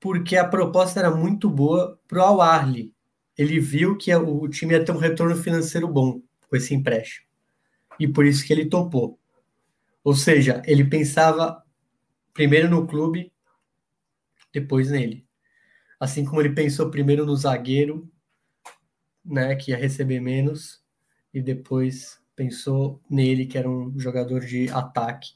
[0.00, 2.92] porque a proposta era muito boa para o Al-Arli.
[3.36, 7.26] Ele viu que o time ia ter um retorno financeiro bom com esse empréstimo.
[7.98, 9.18] E por isso que ele topou.
[10.02, 11.62] Ou seja, ele pensava
[12.32, 13.32] primeiro no clube,
[14.52, 15.26] depois nele.
[16.00, 18.10] Assim como ele pensou primeiro no zagueiro,
[19.24, 20.82] né, que ia receber menos,
[21.34, 25.32] e depois pensou nele, que era um jogador de ataque,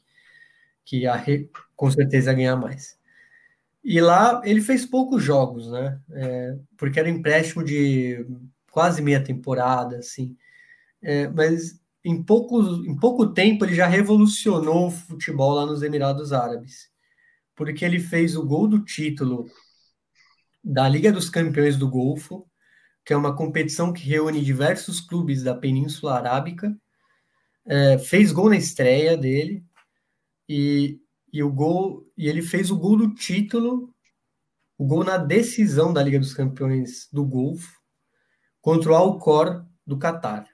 [0.84, 1.12] que ia
[1.74, 2.98] com certeza ganhar mais.
[3.84, 6.00] E lá ele fez poucos jogos, né?
[6.12, 8.24] É, porque era empréstimo de
[8.70, 10.36] quase meia temporada, assim.
[11.02, 16.32] É, mas em, poucos, em pouco tempo ele já revolucionou o futebol lá nos Emirados
[16.32, 16.90] Árabes.
[17.54, 19.46] Porque ele fez o gol do título
[20.62, 22.46] da Liga dos Campeões do Golfo,
[23.04, 26.76] que é uma competição que reúne diversos clubes da Península Arábica,
[27.66, 29.64] é, fez gol na estreia dele
[30.48, 31.00] e,
[31.32, 33.92] e o gol e ele fez o gol do título,
[34.78, 37.80] o gol na decisão da Liga dos Campeões do Golfo
[38.60, 40.51] contra o Alcor do Catar.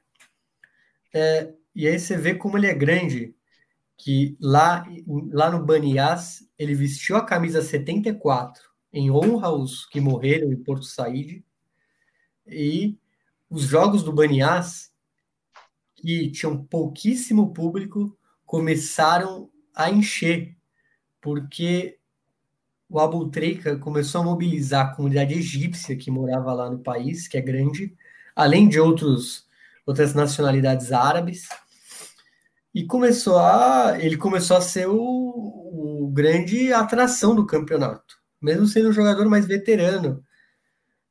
[1.12, 3.34] É, e aí você vê como ele é grande,
[3.96, 4.86] que lá,
[5.32, 10.84] lá no Banias ele vestiu a camisa 74 em honra aos que morreram em Porto
[10.84, 11.44] Saíde
[12.46, 12.96] e
[13.50, 14.92] os jogos do Banias
[16.00, 20.56] que tinham pouquíssimo público, começaram a encher,
[21.20, 21.98] porque
[22.88, 27.36] o Abu Treika começou a mobilizar a comunidade egípcia que morava lá no país, que
[27.36, 27.96] é grande,
[28.34, 29.47] além de outros,
[29.88, 31.48] outras nacionalidades árabes,
[32.74, 38.90] e começou a, ele começou a ser o, o grande atração do campeonato, mesmo sendo
[38.90, 40.22] um jogador mais veterano.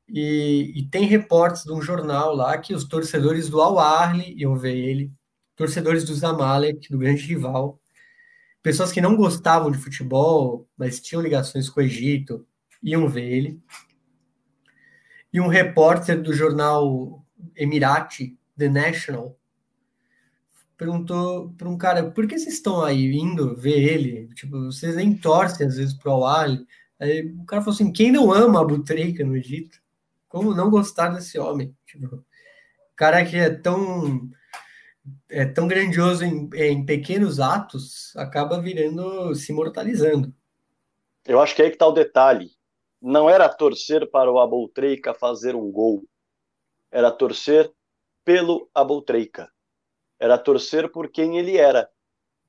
[0.08, 4.78] E, e, tem reportes de um jornal lá que os torcedores do Al-Arli iam ver
[4.78, 5.12] ele,
[5.56, 7.82] torcedores do Zamalek, do grande rival,
[8.62, 12.46] pessoas que não gostavam de futebol, mas tinham ligações com o Egito,
[12.82, 13.60] iam ver ele.
[15.34, 17.26] E um repórter do jornal
[17.56, 19.38] Emirati, The National,
[20.78, 24.28] perguntou para um cara: por que vocês estão aí indo ver ele?
[24.36, 26.66] Tipo, vocês nem torcem às vezes para o Al-Ahly.
[27.00, 29.80] Aí o cara falou assim: quem não ama a Butreika no Egito?
[30.30, 31.76] Como não gostar desse homem?
[31.86, 32.24] Tipo,
[32.96, 34.30] cara que é tão
[35.30, 40.34] é tão grandioso em, em pequenos atos, acaba virando, se imortalizando.
[41.26, 42.52] Eu acho que é aí que está o detalhe.
[43.02, 46.04] Não era torcer para o Aboltreica fazer um gol.
[46.92, 47.72] Era torcer
[48.28, 49.50] pelo Aboltreica.
[50.20, 51.90] Era torcer por quem ele era,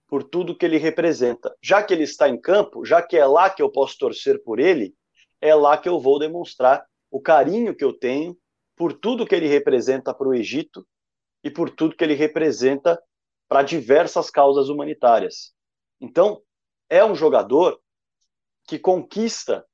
[0.09, 1.57] por tudo que ele representa.
[1.62, 4.59] Já que ele está em campo, já que é lá que eu posso torcer por
[4.59, 4.93] ele,
[5.41, 8.37] é lá que eu vou demonstrar o carinho que eu tenho
[8.74, 10.85] por tudo que ele representa para o Egito
[11.45, 13.01] e por tudo que ele representa
[13.47, 15.55] para diversas causas humanitárias.
[16.01, 16.43] Então,
[16.91, 17.81] é um jogador
[18.66, 19.64] que conquista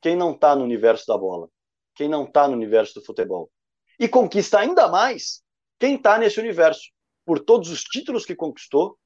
[0.00, 1.50] quem não está no universo da bola,
[1.94, 3.50] quem não está no universo do futebol.
[4.02, 5.44] E conquista ainda mais
[5.78, 6.90] quem está nesse universo,
[7.24, 8.98] por todos os títulos que conquistou,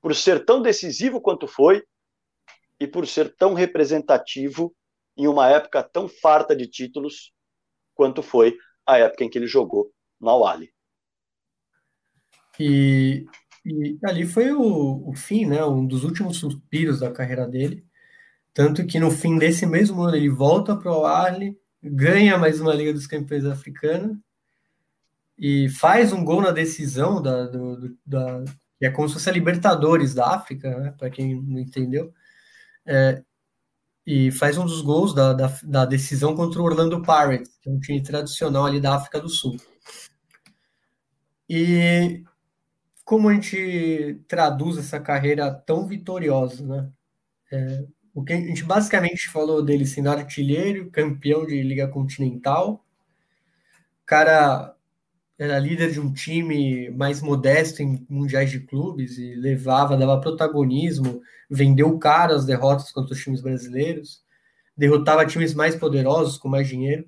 [0.00, 1.82] por ser tão decisivo quanto foi
[2.78, 4.72] e por ser tão representativo
[5.16, 7.32] em uma época tão farta de títulos
[7.92, 8.56] quanto foi
[8.86, 10.72] a época em que ele jogou no Awali.
[12.60, 13.26] E,
[13.66, 17.84] e ali foi o, o fim, né, um dos últimos suspiros da carreira dele.
[18.54, 22.74] Tanto que no fim desse mesmo ano ele volta para o Arle, ganha mais uma
[22.74, 24.18] Liga dos Campeões Africana
[25.38, 28.44] e faz um gol na decisão da, do, da
[28.78, 32.14] que é como se fosse a Libertadores da África, né, para quem não entendeu.
[32.86, 33.22] É,
[34.06, 37.72] e faz um dos gols da, da, da, decisão contra o Orlando Pirates, que é
[37.72, 39.56] um time tradicional ali da África do Sul.
[41.48, 42.24] E
[43.04, 46.90] como a gente traduz essa carreira tão vitoriosa, né?
[47.52, 47.84] É,
[48.14, 52.84] o que a gente basicamente falou dele sendo artilheiro, campeão de Liga Continental,
[54.10, 54.74] cara
[55.38, 61.22] era líder de um time mais modesto em mundiais de clubes e levava, dava protagonismo,
[61.48, 64.22] vendeu caro as derrotas contra os times brasileiros,
[64.76, 67.06] derrotava times mais poderosos com mais dinheiro.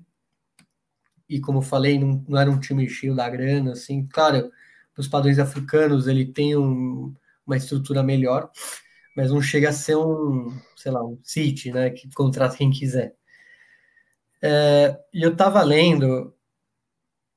[1.29, 4.49] E como falei, não, não era um time cheio da grana, assim, claro,
[4.97, 7.13] nos padrões africanos ele tem um,
[7.45, 8.49] uma estrutura melhor,
[9.15, 13.15] mas não chega a ser um, sei lá, um City, né, que contrata quem quiser.
[14.41, 16.33] É, e eu estava lendo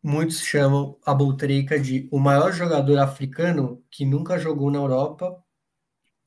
[0.07, 5.37] muitos chamam a Boutrica de o maior jogador africano que nunca jogou na Europa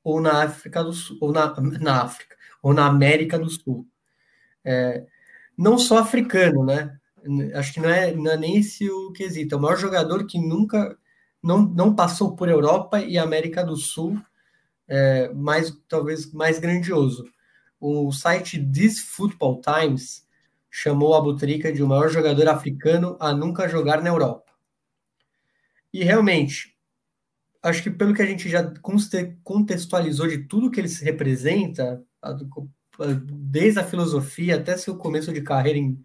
[0.04, 3.88] ou na África do Sul, ou na, na África, ou na América do Sul.
[4.66, 5.06] É,
[5.58, 6.98] não só africano, né?
[7.56, 9.56] Acho que não é, não é nem esse o quesito.
[9.56, 10.98] É o maior jogador que nunca
[11.42, 14.20] não, não passou por Europa e América do Sul,
[14.90, 17.26] é, mais talvez mais grandioso.
[17.80, 20.28] O site This Football Times
[20.70, 24.52] chamou a Butrica de o maior jogador africano a nunca jogar na Europa.
[25.94, 26.76] E realmente,
[27.64, 28.74] acho que pelo que a gente já
[29.44, 32.04] contextualizou de tudo que ele se representa,
[33.26, 36.04] desde a filosofia até seu começo de carreira em,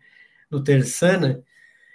[0.50, 1.42] no Tersana,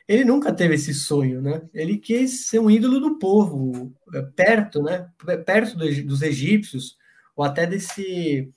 [0.09, 1.61] ele nunca teve esse sonho, né?
[1.71, 5.07] Ele quis ser um ídolo do povo, é, perto, né?
[5.45, 6.97] Perto dos egípcios,
[7.35, 8.51] ou até desse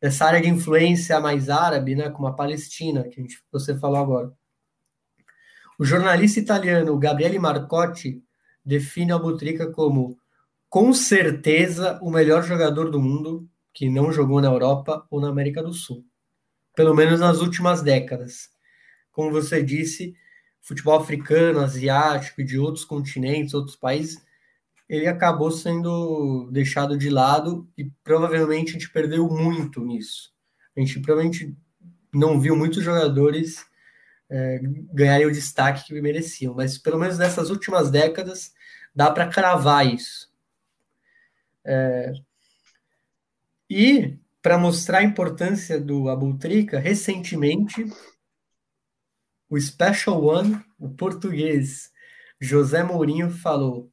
[0.00, 3.98] dessa área de influência mais árabe, né, como a Palestina, que a gente, você falou
[3.98, 4.32] agora.
[5.78, 8.24] O jornalista italiano Gabriele Marcotti
[8.64, 10.18] define a Butrica como
[10.70, 15.62] com certeza o melhor jogador do mundo que não jogou na Europa ou na América
[15.62, 16.02] do Sul,
[16.74, 18.48] pelo menos nas últimas décadas.
[19.12, 20.14] Como você disse,
[20.60, 24.20] futebol africano, asiático de outros continentes, outros países
[24.90, 30.32] ele acabou sendo deixado de lado e provavelmente a gente perdeu muito nisso.
[30.76, 31.56] A gente provavelmente
[32.12, 33.64] não viu muitos jogadores
[34.28, 34.60] é,
[34.92, 38.52] ganharem o destaque que mereciam, mas pelo menos nessas últimas décadas
[38.92, 40.28] dá para cravar isso.
[41.64, 42.12] É,
[43.70, 47.86] e para mostrar a importância do Abutrica, recentemente
[49.50, 51.90] o Special One, o português
[52.40, 53.92] José Mourinho falou: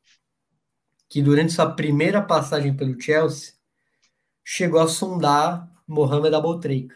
[1.10, 3.54] que durante sua primeira passagem pelo Chelsea
[4.44, 6.96] chegou a sondar Mohamed Aboutrika.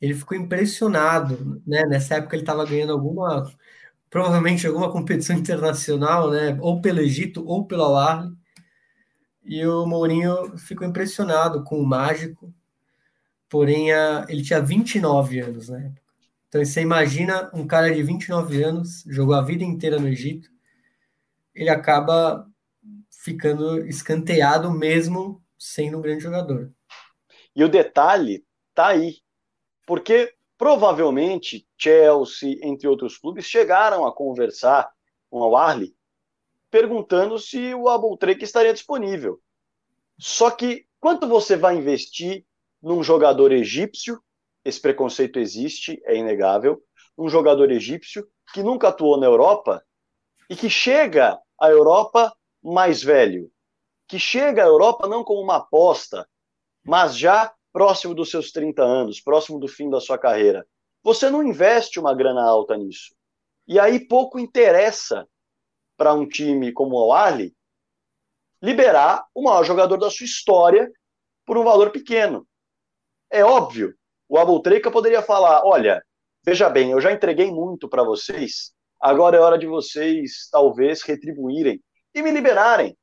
[0.00, 1.82] Ele ficou impressionado, né?
[1.86, 3.50] Nessa época ele estava ganhando alguma,
[4.10, 6.56] provavelmente alguma competição internacional, né?
[6.60, 8.30] Ou pelo Egito ou pelo Al
[9.44, 12.52] E o Mourinho ficou impressionado com o mágico,
[13.48, 16.05] porém a, ele tinha 29 anos na época.
[16.56, 20.48] Então você imagina um cara de 29 anos, jogou a vida inteira no Egito,
[21.54, 22.48] ele acaba
[23.10, 26.72] ficando escanteado mesmo sendo um grande jogador.
[27.54, 28.42] E o detalhe
[28.74, 29.18] tá aí,
[29.86, 34.90] porque provavelmente Chelsea, entre outros clubes, chegaram a conversar
[35.28, 35.94] com o Arley
[36.70, 39.42] perguntando se o Abultrek estaria disponível.
[40.18, 42.46] Só que quanto você vai investir
[42.82, 44.22] num jogador egípcio?
[44.66, 46.82] Esse preconceito existe, é inegável.
[47.16, 49.80] Um jogador egípcio que nunca atuou na Europa
[50.50, 53.48] e que chega à Europa mais velho,
[54.08, 56.28] que chega à Europa não como uma aposta,
[56.84, 60.66] mas já próximo dos seus 30 anos, próximo do fim da sua carreira.
[61.00, 63.14] Você não investe uma grana alta nisso.
[63.68, 65.28] E aí pouco interessa
[65.96, 67.38] para um time como o Al
[68.60, 70.90] liberar o maior jogador da sua história
[71.44, 72.44] por um valor pequeno.
[73.30, 73.94] É óbvio,
[74.28, 76.02] o Abultreca poderia falar: olha,
[76.44, 81.82] veja bem, eu já entreguei muito para vocês, agora é hora de vocês talvez retribuírem
[82.14, 82.96] e me liberarem.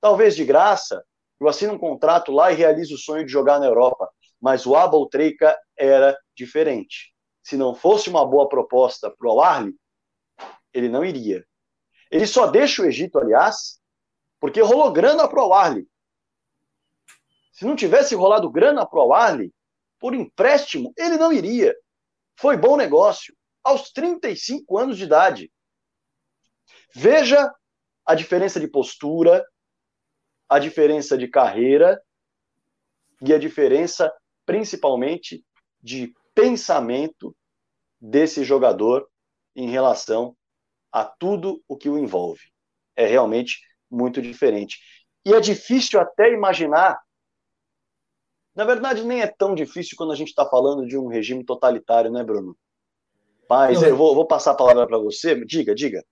[0.00, 1.02] Talvez de graça,
[1.40, 4.08] eu assino um contrato lá e realizo o sonho de jogar na Europa.
[4.40, 7.12] Mas o Abel Treika era diferente.
[7.42, 9.68] Se não fosse uma boa proposta para o Al
[10.72, 11.44] ele não iria.
[12.10, 13.80] Ele só deixa o Egito, aliás,
[14.40, 15.74] porque rolou grana para o Al
[17.52, 19.38] Se não tivesse rolado grana para o Al
[19.98, 21.74] por empréstimo, ele não iria.
[22.36, 23.34] Foi bom negócio.
[23.62, 25.52] Aos 35 anos de idade.
[26.94, 27.52] Veja
[28.06, 29.44] a diferença de postura,
[30.48, 32.00] a diferença de carreira
[33.20, 34.12] e a diferença,
[34.46, 35.44] principalmente,
[35.82, 37.36] de pensamento
[38.00, 39.08] desse jogador
[39.54, 40.36] em relação
[40.92, 42.42] a tudo o que o envolve.
[42.96, 44.78] É realmente muito diferente.
[45.24, 46.98] E é difícil até imaginar.
[48.58, 52.10] Na verdade, nem é tão difícil quando a gente está falando de um regime totalitário,
[52.10, 52.56] né, Bruno?
[53.48, 55.44] Mas eu vou, vou passar a palavra para você.
[55.44, 56.04] Diga, diga.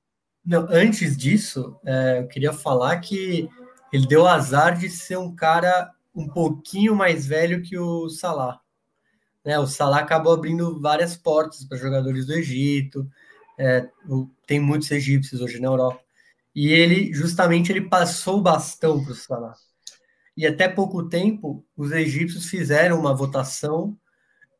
[0.44, 3.48] Não, antes disso, é, eu queria falar que
[3.92, 8.60] ele deu azar de ser um cara um pouquinho mais velho que o Salah.
[9.44, 13.10] Né, o Salah acabou abrindo várias portas para jogadores do Egito.
[13.58, 13.88] É,
[14.46, 15.98] tem muitos egípcios hoje na Europa.
[16.54, 19.56] E ele, justamente, ele passou o bastão para o Salah.
[20.36, 23.98] E até pouco tempo, os egípcios fizeram uma votação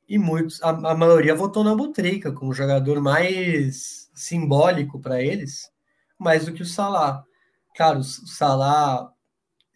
[0.09, 5.70] e muitos, a, a maioria votou na Butrica como jogador mais simbólico para eles,
[6.18, 7.24] mais do que o Salah.
[7.77, 9.12] Claro, o Salah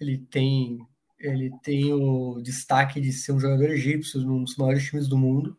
[0.01, 0.79] ele tem
[1.19, 5.57] ele tem o destaque de ser um jogador egípcio num dos maiores times do mundo,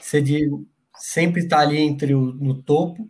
[0.00, 0.50] ser de,
[0.96, 3.08] sempre está ali entre o, no topo,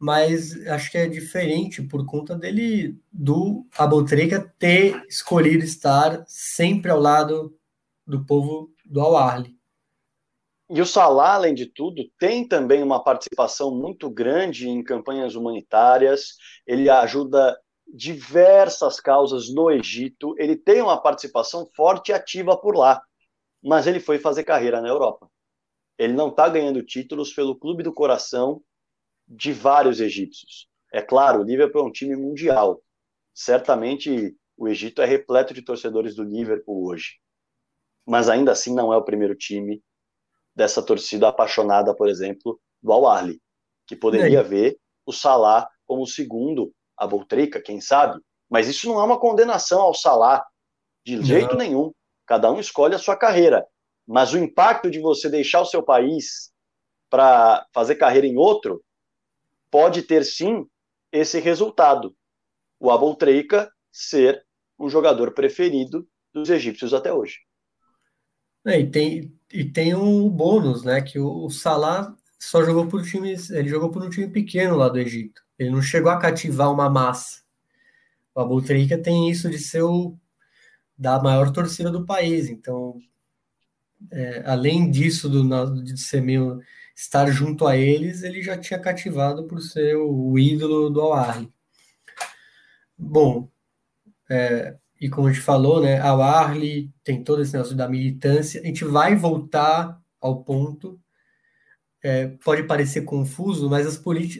[0.00, 6.98] mas acho que é diferente por conta dele do Abotreika ter escolhido estar sempre ao
[6.98, 7.54] lado
[8.06, 9.54] do povo do Al-Ahly.
[10.70, 16.36] E o Salah, além de tudo, tem também uma participação muito grande em campanhas humanitárias.
[16.66, 17.58] Ele ajuda
[17.92, 20.34] diversas causas no Egito.
[20.38, 23.02] Ele tem uma participação forte e ativa por lá.
[23.62, 25.28] Mas ele foi fazer carreira na Europa.
[25.98, 28.62] Ele não está ganhando títulos pelo clube do coração
[29.30, 30.68] de vários egípcios.
[30.92, 32.82] É claro, o Liverpool é um time mundial.
[33.32, 37.20] Certamente o Egito é repleto de torcedores do Liverpool hoje.
[38.04, 39.80] Mas ainda assim não é o primeiro time
[40.54, 43.40] dessa torcida apaixonada, por exemplo, do Al-Ahly,
[43.86, 44.76] que poderia ver
[45.06, 48.20] o Salah como o segundo a Boltrica, quem sabe,
[48.50, 50.44] mas isso não é uma condenação ao Salah,
[51.06, 51.24] de não.
[51.24, 51.92] jeito nenhum.
[52.26, 53.64] Cada um escolhe a sua carreira,
[54.06, 56.52] mas o impacto de você deixar o seu país
[57.08, 58.82] para fazer carreira em outro
[59.70, 60.66] pode ter sim
[61.12, 62.14] esse resultado.
[62.78, 64.44] O Abultreika ser
[64.78, 67.38] o jogador preferido dos egípcios até hoje.
[68.66, 71.00] É, e tem, e tem um bônus, né?
[71.00, 74.98] Que o, Salah só jogou por times, ele jogou por um time pequeno lá do
[74.98, 75.42] Egito.
[75.58, 77.42] Ele não chegou a cativar uma massa.
[78.34, 80.16] O Abu tem isso de ser o
[80.96, 82.48] da maior torcida do país.
[82.48, 82.98] Então,
[84.10, 86.60] é, além disso, do, de ser meio
[87.00, 91.46] estar junto a eles, ele já tinha cativado por ser o, ídolo do al
[92.96, 93.48] Bom,
[94.28, 98.60] é, e como a gente falou, né, a Arley tem todo esse negócio da militância.
[98.60, 101.00] A gente vai voltar ao ponto.
[102.02, 103.86] É, pode parecer confuso, mas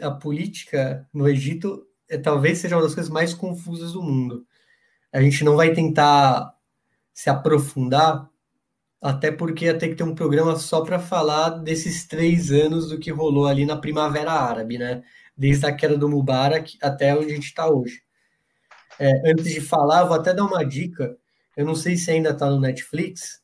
[0.03, 4.47] a política no Egito é, talvez seja uma das coisas mais confusas do mundo.
[5.13, 6.55] A gente não vai tentar
[7.15, 8.30] se aprofundar,
[9.01, 12.99] até porque ia ter que ter um programa só para falar desses três anos do
[12.99, 15.03] que rolou ali na Primavera Árabe, né?
[15.37, 18.03] Desde a queda do Mubarak até onde a gente está hoje.
[18.99, 21.17] É, antes de falar, vou até dar uma dica.
[21.57, 23.41] Eu não sei se ainda está no Netflix,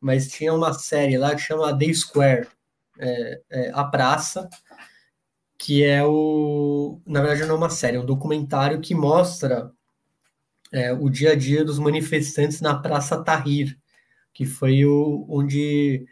[0.00, 2.48] mas tinha uma série lá que chama The Square,
[2.98, 4.48] é, é, A Praça,
[5.58, 7.00] que é o.
[7.06, 9.72] Na verdade, não é uma série, é um documentário que mostra
[10.72, 13.78] é, o dia a dia dos manifestantes na Praça Tahrir,
[14.32, 16.06] que foi o, onde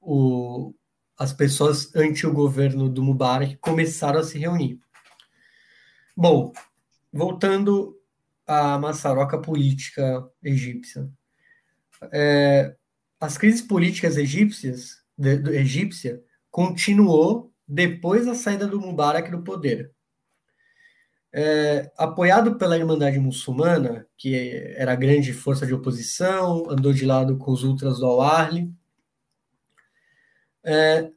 [0.00, 0.74] o,
[1.18, 4.78] as pessoas anti o governo do Mubarak começaram a se reunir.
[6.16, 6.52] Bom,
[7.12, 7.98] voltando
[8.46, 11.08] a maçaroca política egípcia.
[12.12, 12.74] É,
[13.20, 16.20] as crises políticas egípcias, de, do, egípcia
[16.50, 19.92] continuou depois da saída do Mubarak do poder.
[21.34, 24.34] É, apoiado pela Irmandade Muçulmana, que
[24.76, 28.70] era a grande força de oposição, andou de lado com os ultras do Al-Ahli,
[30.64, 31.10] é,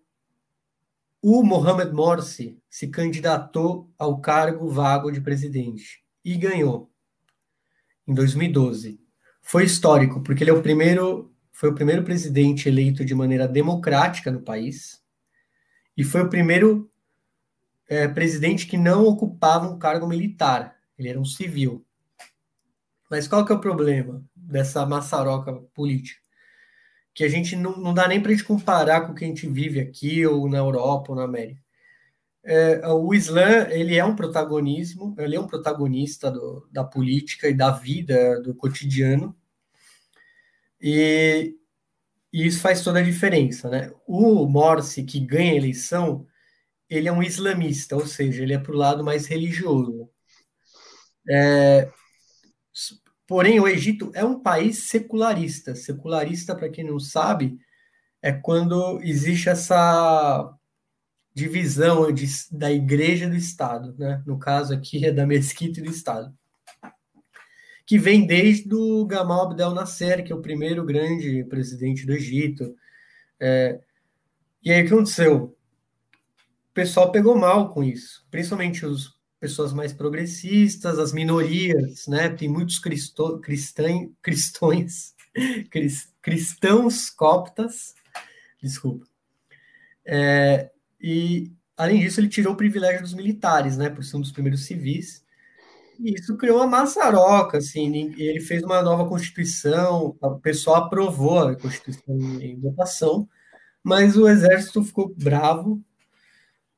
[1.21, 6.91] o Mohamed Morsi se candidatou ao cargo vago de presidente e ganhou
[8.07, 8.99] em 2012.
[9.41, 14.31] Foi histórico, porque ele é o primeiro, foi o primeiro presidente eleito de maneira democrática
[14.31, 15.03] no país
[15.97, 16.91] e foi o primeiro
[17.87, 21.85] é, presidente que não ocupava um cargo militar, ele era um civil.
[23.09, 26.19] Mas qual que é o problema dessa maçaroca política?
[27.13, 29.27] Que a gente não, não dá nem para a gente comparar com o que a
[29.27, 31.65] gente vive aqui, ou na Europa, ou na América
[32.45, 37.53] é, o Islã ele é um protagonismo, ele é um protagonista do, da política e
[37.53, 39.35] da vida, do cotidiano,
[40.79, 41.55] e,
[42.31, 43.91] e, isso faz toda a diferença, né?
[44.05, 46.27] O Morsi, que ganha a eleição,
[46.89, 50.09] ele é um islamista, ou seja, ele é para o lado mais religioso.
[51.29, 51.91] É,
[53.27, 55.75] porém, o Egito é um país secularista.
[55.75, 57.57] Secularista, para quem não sabe,
[58.21, 60.51] é quando existe essa
[61.33, 64.23] divisão de, da igreja do Estado, né?
[64.25, 66.33] no caso aqui é da mesquita do Estado,
[67.85, 72.75] que vem desde o Gamal Abdel Nasser, que é o primeiro grande presidente do Egito.
[73.39, 73.79] É,
[74.63, 75.55] e aí o que aconteceu?
[76.75, 82.27] Pessoal pegou mal com isso, principalmente os pessoas mais progressistas, as minorias, né?
[82.27, 85.15] Tem muitos cristo, cristãs, cristões,
[86.21, 87.93] cristãos coptas,
[88.61, 89.05] desculpa.
[90.05, 90.69] É,
[90.99, 93.89] e, além disso, ele tirou o privilégio dos militares, né?
[93.89, 95.23] Por ser um dos primeiros civis.
[95.97, 101.55] E isso criou uma maçaroca, assim, ele fez uma nova constituição, o pessoal aprovou a
[101.55, 103.29] constituição em votação,
[103.81, 105.81] mas o exército ficou bravo,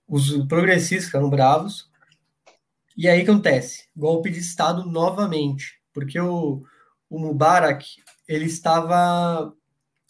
[0.08, 1.90] os progressistas ficaram bravos,
[2.96, 6.64] e aí acontece, golpe de Estado novamente, porque o,
[7.10, 7.86] o Mubarak,
[8.28, 9.54] ele estava,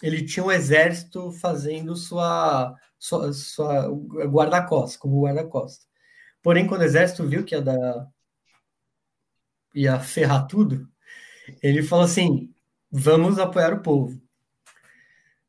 [0.02, 3.90] ele tinha um exército fazendo sua, sua, sua
[4.28, 5.88] guarda-costas, como guarda-costas.
[6.42, 8.08] Porém, quando o exército viu que ia dar,
[9.74, 10.88] ia ferrar tudo,
[11.62, 12.54] ele falou assim,
[12.92, 14.22] vamos apoiar o povo.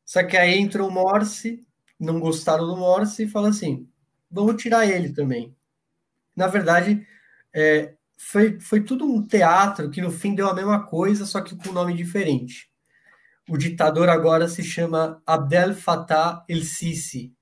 [0.05, 1.65] Só que aí entrou o Morse,
[1.99, 3.88] não gostaram do Morse e falou assim:
[4.29, 5.55] vamos tirar ele também.
[6.35, 7.05] Na verdade,
[7.53, 11.55] é, foi, foi tudo um teatro que no fim deu a mesma coisa, só que
[11.55, 12.69] com nome diferente.
[13.49, 17.33] O ditador agora se chama Abdel Fattah el-Sisi.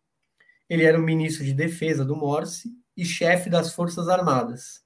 [0.69, 4.81] Ele era o ministro de defesa do Morsi e chefe das Forças Armadas.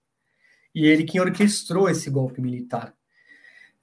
[0.74, 2.94] E ele que orquestrou esse golpe militar.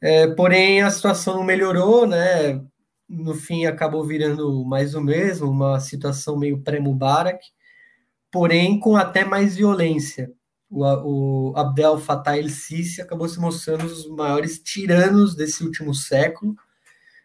[0.01, 2.61] É, porém, a situação não melhorou, né?
[3.09, 7.43] no fim acabou virando mais o mesmo, uma situação meio pré-Mubarak,
[8.31, 10.33] porém com até mais violência.
[10.71, 10.85] O,
[11.51, 16.55] o Abdel Fattah el-Sisi acabou se mostrando um dos maiores tiranos desse último século.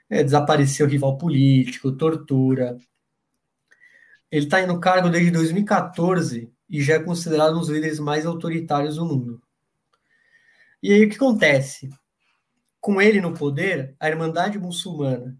[0.09, 2.77] É, desapareceu rival político, tortura.
[4.31, 8.95] Ele está no cargo desde 2014 e já é considerado um dos líderes mais autoritários
[8.95, 9.41] do mundo.
[10.81, 11.89] E aí o que acontece?
[12.79, 15.37] Com ele no poder, a Irmandade Muçulmana,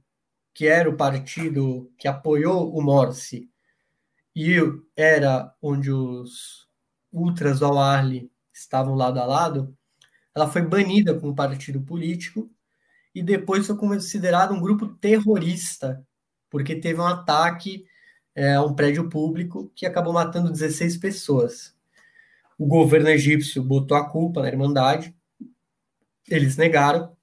[0.54, 3.50] que era o partido que apoiou o Morsi,
[4.36, 4.58] e
[4.96, 6.68] era onde os
[7.12, 9.76] ultras do Al-Arli estavam lado a lado,
[10.36, 12.50] ela foi banida como partido político
[13.14, 16.06] e depois foi considerado um grupo terrorista,
[16.50, 17.86] porque teve um ataque
[18.36, 21.76] é, a um prédio público que acabou matando 16 pessoas.
[22.58, 25.16] O governo egípcio botou a culpa na Irmandade,
[26.28, 27.16] eles negaram,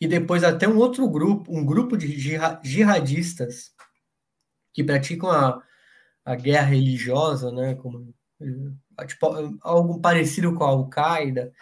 [0.00, 2.08] e depois até um outro grupo, um grupo de
[2.62, 3.74] jihadistas
[4.72, 5.60] que praticam a,
[6.28, 9.26] a guerra religiosa, né, como, eh, tipo,
[9.62, 11.52] algo parecido com a Al-Qaeda,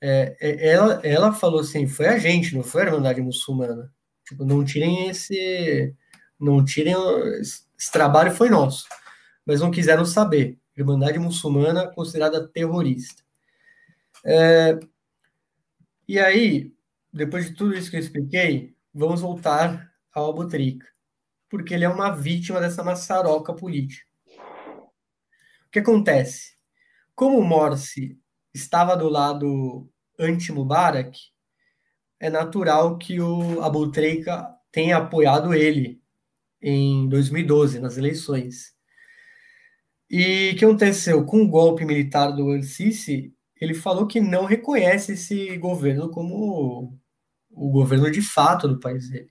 [0.00, 3.92] é, é, ela, ela falou assim, foi a gente, não foi a Irmandade Muçulmana.
[4.26, 5.94] Tipo, não tirem esse,
[6.38, 6.94] não tirem,
[7.40, 7.62] esse,
[7.92, 8.86] trabalho foi nosso.
[9.46, 10.58] Mas não quiseram saber.
[10.76, 13.22] Irmandade Muçulmana considerada terrorista.
[14.24, 14.80] É,
[16.08, 16.72] e aí,
[17.12, 20.86] depois de tudo isso que eu expliquei, vamos voltar ao Abutrica,
[21.48, 24.07] porque ele é uma vítima dessa maçaroca política.
[25.68, 26.52] O que acontece?
[27.14, 28.18] Como o Morsi
[28.54, 29.86] estava do lado
[30.18, 31.18] anti-Mubarak,
[32.18, 36.00] é natural que o Abutrica tenha apoiado ele
[36.62, 38.74] em 2012, nas eleições.
[40.10, 41.26] E o que aconteceu?
[41.26, 46.98] Com o golpe militar do El-Sisi, ele falou que não reconhece esse governo como
[47.50, 49.30] o governo de fato do país dele.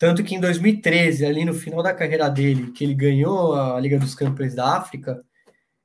[0.00, 3.98] Tanto que em 2013, ali no final da carreira dele, que ele ganhou a Liga
[3.98, 5.22] dos Campeões da África,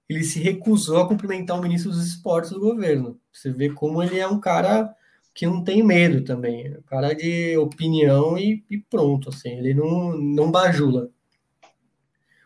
[0.07, 3.19] ele se recusou a cumprimentar o ministro dos esportes do governo.
[3.33, 4.89] Você vê como ele é um cara
[5.33, 9.73] que não tem medo também, é um cara de opinião e, e pronto, assim, ele
[9.73, 11.09] não, não bajula,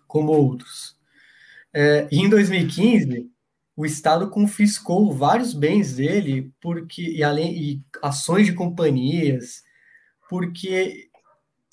[0.08, 0.98] como outros.
[1.72, 3.30] É, e em 2015,
[3.76, 9.62] o Estado confiscou vários bens dele porque e além e ações de companhias
[10.30, 11.09] porque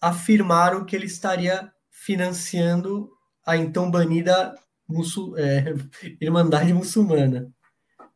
[0.00, 3.10] afirmaram que ele estaria financiando
[3.44, 4.54] a então banida
[4.88, 5.74] muçul, é,
[6.20, 7.52] Irmandade Muçulmana.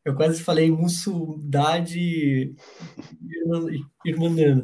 [0.04, 2.54] Eu quase falei muçuldade
[4.04, 4.62] irmandana.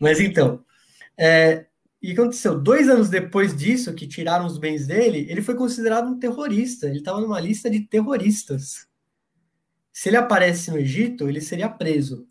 [0.00, 0.64] Mas então,
[1.18, 1.66] é,
[2.02, 2.58] e o que aconteceu?
[2.60, 6.86] Dois anos depois disso, que tiraram os bens dele, ele foi considerado um terrorista.
[6.86, 8.86] Ele estava numa lista de terroristas.
[9.92, 12.26] Se ele aparece no Egito, ele seria preso.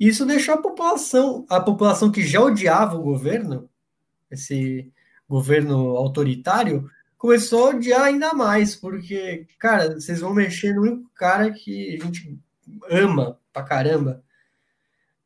[0.00, 3.68] Isso deixou a população, a população que já odiava o governo,
[4.30, 4.90] esse
[5.28, 11.50] governo autoritário, começou a odiar ainda mais, porque, cara, vocês vão mexer no único cara
[11.50, 12.38] que a gente
[12.90, 14.24] ama pra caramba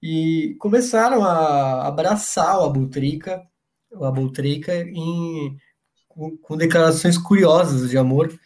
[0.03, 3.47] e começaram a abraçar o Abutrica,
[3.93, 5.57] o Abutrica em,
[6.09, 8.37] com, com, declarações curiosas de amor,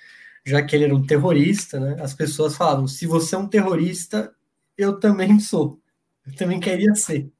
[0.44, 1.96] já que ele era um terrorista, né?
[2.02, 4.32] As pessoas falavam: se você é um terrorista,
[4.76, 5.80] eu também sou,
[6.28, 7.30] eu também queria ser.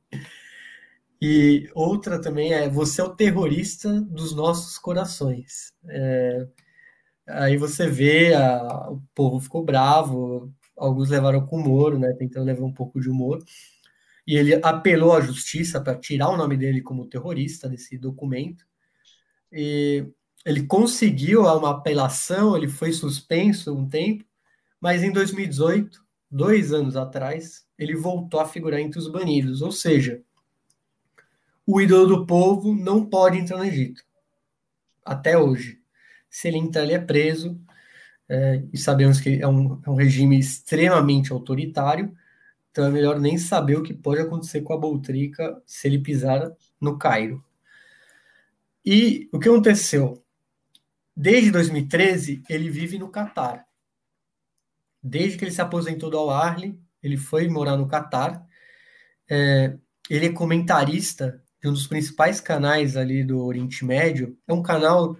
[1.20, 5.72] E outra também é: você é o terrorista dos nossos corações.
[5.89, 6.47] É,
[7.28, 12.64] Aí você vê, a, o povo ficou bravo, alguns levaram com humor, né, tentando levar
[12.64, 13.45] um pouco de humor,
[14.26, 18.64] e ele apelou à justiça para tirar o nome dele como terrorista desse documento,
[19.53, 20.07] e
[20.45, 24.24] ele conseguiu uma apelação, ele foi suspenso um tempo,
[24.80, 30.20] mas em 2018, dois anos atrás, ele voltou a figurar entre os banidos, ou seja,
[31.66, 34.03] o ídolo do povo não pode entrar no Egito,
[35.05, 35.81] até hoje.
[36.29, 37.61] Se ele entrar, ele é preso,
[38.29, 42.14] é, e sabemos que é um, é um regime extremamente autoritário,
[42.70, 46.51] então é melhor nem saber o que pode acontecer com a Boltrica se ele pisar
[46.81, 47.43] no Cairo.
[48.85, 50.22] E o que aconteceu?
[51.16, 53.66] Desde 2013, ele vive no Catar.
[55.03, 58.44] Desde que ele se aposentou do Al-Arli, ele foi morar no Catar.
[59.30, 59.76] É,
[60.09, 64.36] ele é comentarista de um dos principais canais ali do Oriente Médio.
[64.46, 65.16] É um canal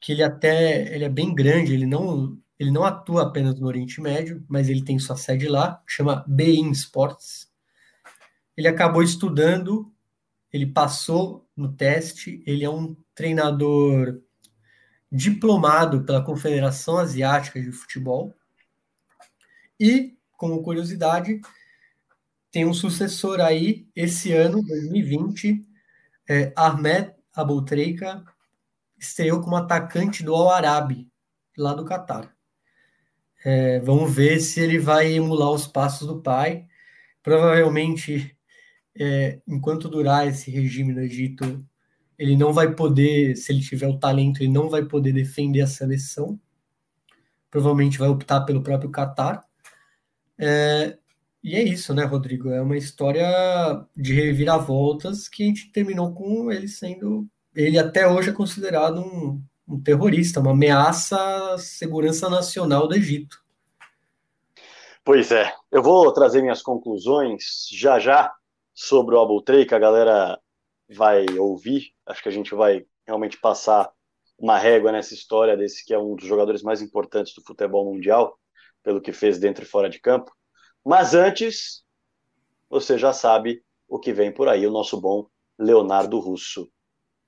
[0.00, 4.00] que ele até ele é bem grande, ele não ele não atua apenas no Oriente
[4.00, 7.50] Médio, mas ele tem sua sede lá, chama Bein Sports.
[8.56, 9.92] Ele acabou estudando,
[10.52, 14.20] ele passou no teste, ele é um treinador
[15.10, 18.34] diplomado pela Confederação Asiática de Futebol.
[19.78, 21.40] E, como curiosidade,
[22.52, 25.66] tem um sucessor aí esse ano, 2020,
[26.28, 28.22] é, Ahmed Abultreika,
[28.98, 31.08] estreou como atacante do Al Arabi,
[31.56, 32.30] lá do Catar.
[33.42, 36.66] É, vamos ver se ele vai emular os passos do pai.
[37.22, 38.36] Provavelmente,
[38.94, 41.66] é, enquanto durar esse regime no Egito,
[42.18, 45.66] ele não vai poder, se ele tiver o talento, ele não vai poder defender a
[45.66, 46.38] seleção.
[47.50, 49.43] Provavelmente vai optar pelo próprio Catar.
[50.38, 50.98] É,
[51.42, 52.50] e é isso, né, Rodrigo?
[52.50, 53.26] É uma história
[53.96, 59.40] de reviravoltas que a gente terminou com ele sendo ele até hoje é considerado um,
[59.68, 63.42] um terrorista, uma ameaça à segurança nacional do Egito.
[65.04, 68.34] Pois é, eu vou trazer minhas conclusões já já
[68.72, 70.38] sobre o Abultrei, que a galera
[70.90, 71.92] vai ouvir.
[72.06, 73.92] Acho que a gente vai realmente passar
[74.36, 78.36] uma régua nessa história desse que é um dos jogadores mais importantes do futebol mundial,
[78.84, 80.30] pelo que fez dentro e fora de campo.
[80.84, 81.82] Mas antes,
[82.68, 85.26] você já sabe o que vem por aí, o nosso bom
[85.58, 86.68] Leonardo Russo.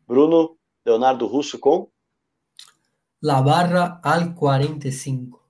[0.07, 1.89] Bruno Leonardo Russo com
[3.23, 5.45] La Barra al 45.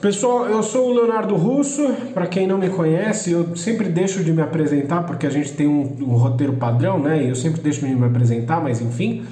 [0.00, 1.82] Pessoal, eu sou o Leonardo Russo.
[2.14, 5.66] Para quem não me conhece, eu sempre deixo de me apresentar porque a gente tem
[5.66, 7.24] um, um roteiro padrão, né?
[7.24, 9.26] E eu sempre deixo de me apresentar, mas enfim.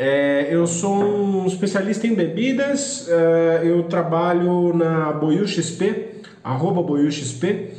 [0.00, 3.08] É, eu sou um especialista em bebidas.
[3.08, 7.72] É, eu trabalho na Boiú XP, arroba Boiú XP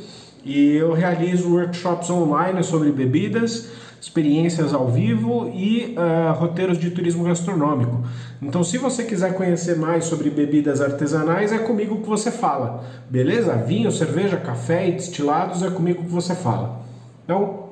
[0.44, 7.24] e eu realizo workshops online sobre bebidas, experiências ao vivo e uh, roteiros de turismo
[7.24, 8.04] gastronômico.
[8.42, 13.54] Então, se você quiser conhecer mais sobre bebidas artesanais, é comigo que você fala, beleza?
[13.56, 16.82] Vinho, cerveja, café e destilados é comigo que você fala.
[17.24, 17.70] Então,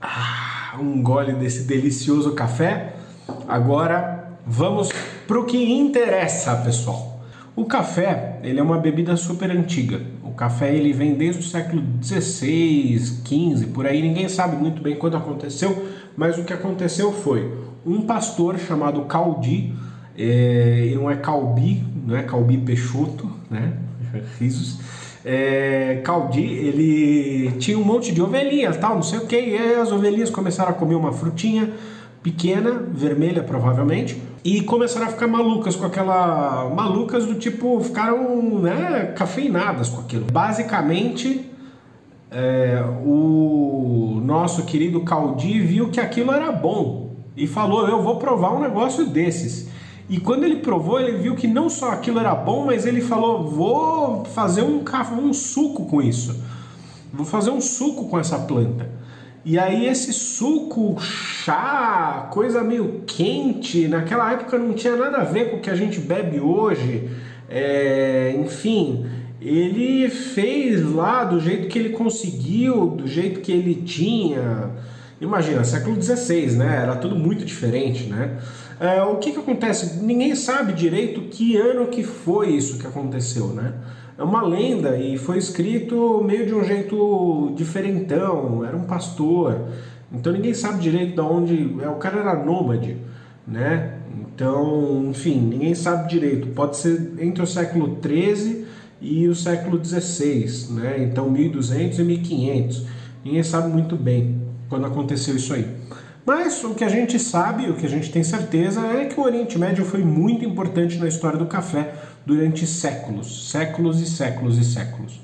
[0.00, 3.03] ah, um gole desse delicioso café.
[3.48, 4.90] Agora, vamos
[5.26, 7.20] para o que interessa, pessoal.
[7.56, 10.00] O café, ele é uma bebida super antiga.
[10.24, 14.02] O café ele vem desde o século 16, 15, por aí.
[14.02, 17.56] Ninguém sabe muito bem quando aconteceu, mas o que aconteceu foi
[17.86, 19.72] um pastor chamado Caldi,
[20.18, 23.74] é, e não é Calbi, não é Calbi Peixoto, né?
[24.40, 24.78] Risos.
[25.24, 29.90] É, Caldi, ele tinha um monte de ovelhinhas, tal, não sei o que, e as
[29.92, 31.72] ovelhinhas começaram a comer uma frutinha
[32.24, 36.70] pequena, vermelha provavelmente, e começaram a ficar malucas com aquela.
[36.74, 40.24] malucas do tipo, ficaram né, cafeinadas com aquilo.
[40.32, 41.50] Basicamente,
[42.30, 48.54] é, o nosso querido Caldi viu que aquilo era bom e falou: Eu vou provar
[48.54, 49.68] um negócio desses.
[50.08, 53.46] E quando ele provou, ele viu que não só aquilo era bom, mas ele falou:
[53.50, 54.82] Vou fazer um,
[55.20, 56.42] um suco com isso.
[57.12, 59.03] Vou fazer um suco com essa planta.
[59.44, 65.50] E aí esse suco, chá, coisa meio quente, naquela época não tinha nada a ver
[65.50, 67.10] com o que a gente bebe hoje.
[67.46, 69.04] É, enfim,
[69.42, 74.70] ele fez lá do jeito que ele conseguiu, do jeito que ele tinha.
[75.20, 76.80] Imagina, século XVI, né?
[76.82, 78.38] Era tudo muito diferente, né?
[78.80, 80.02] É, o que, que acontece?
[80.02, 83.74] Ninguém sabe direito que ano que foi isso que aconteceu, né?
[84.16, 89.60] É uma lenda e foi escrito meio de um jeito diferentão, era um pastor,
[90.14, 91.76] então ninguém sabe direito de onde.
[91.82, 92.96] É, o cara era nômade,
[93.46, 93.98] né?
[94.16, 96.48] Então, enfim, ninguém sabe direito.
[96.48, 98.64] Pode ser entre o século 13
[99.00, 100.96] e o século 16, né?
[101.00, 102.86] Então 1200 e 1500.
[103.24, 105.66] Ninguém sabe muito bem quando aconteceu isso aí.
[106.24, 109.24] Mas o que a gente sabe, o que a gente tem certeza é que o
[109.24, 111.92] Oriente Médio foi muito importante na história do café
[112.26, 115.20] durante séculos, séculos e séculos e séculos.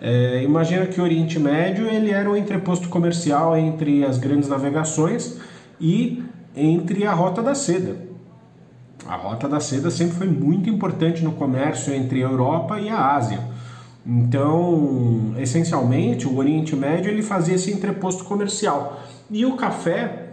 [0.00, 5.38] É, imagina que o Oriente Médio ele era um entreposto comercial entre as grandes navegações
[5.78, 6.22] e
[6.56, 7.96] entre a Rota da Seda.
[9.06, 13.14] A Rota da Seda sempre foi muito importante no comércio entre a Europa e a
[13.14, 13.40] Ásia.
[14.06, 19.02] Então, essencialmente, o Oriente Médio ele fazia esse entreposto comercial.
[19.30, 20.28] E o café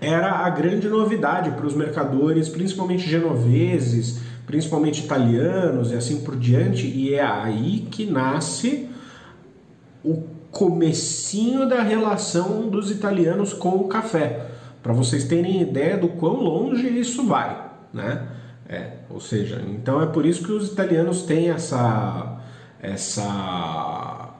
[0.00, 6.86] era a grande novidade para os mercadores, principalmente genoveses, principalmente italianos e assim por diante,
[6.86, 8.88] e é aí que nasce
[10.02, 14.46] o comecinho da relação dos italianos com o café,
[14.82, 18.26] para vocês terem ideia do quão longe isso vai, né?
[18.66, 22.40] É, ou seja, então é por isso que os italianos têm essa
[22.80, 24.30] essa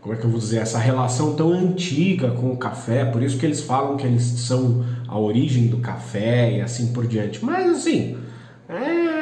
[0.00, 3.38] como é que eu vou dizer, essa relação tão antiga com o café, por isso
[3.38, 7.44] que eles falam que eles são a origem do café e assim por diante.
[7.44, 8.18] Mas assim,
[8.68, 9.21] é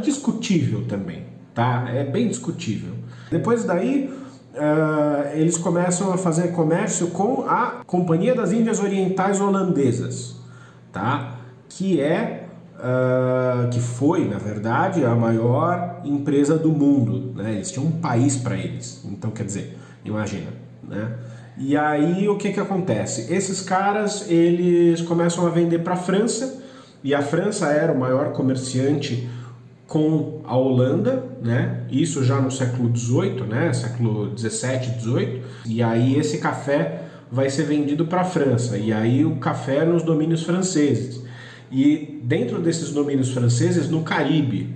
[0.00, 1.86] discutível também, tá?
[1.88, 2.92] É bem discutível.
[3.30, 4.12] Depois daí,
[4.54, 10.36] uh, eles começam a fazer comércio com a Companhia das Índias Orientais Holandesas,
[10.92, 11.36] tá?
[11.68, 12.46] Que é
[12.80, 17.34] Uh, que foi, na verdade, a maior empresa do mundo.
[17.36, 17.56] Né?
[17.56, 19.04] Eles tinham um país para eles.
[19.04, 20.46] Então, quer dizer, imagina.
[20.82, 21.12] Né?
[21.58, 23.30] E aí, o que, que acontece?
[23.30, 26.59] Esses caras, eles começam a vender para a França,
[27.02, 29.28] e a França era o maior comerciante
[29.86, 31.82] com a Holanda, né?
[31.90, 33.72] Isso já no século XVIII, né?
[33.72, 35.42] Século XVII, XVIII.
[35.66, 38.78] E aí esse café vai ser vendido para a França.
[38.78, 41.22] E aí o café nos domínios franceses
[41.70, 44.74] e dentro desses domínios franceses no Caribe.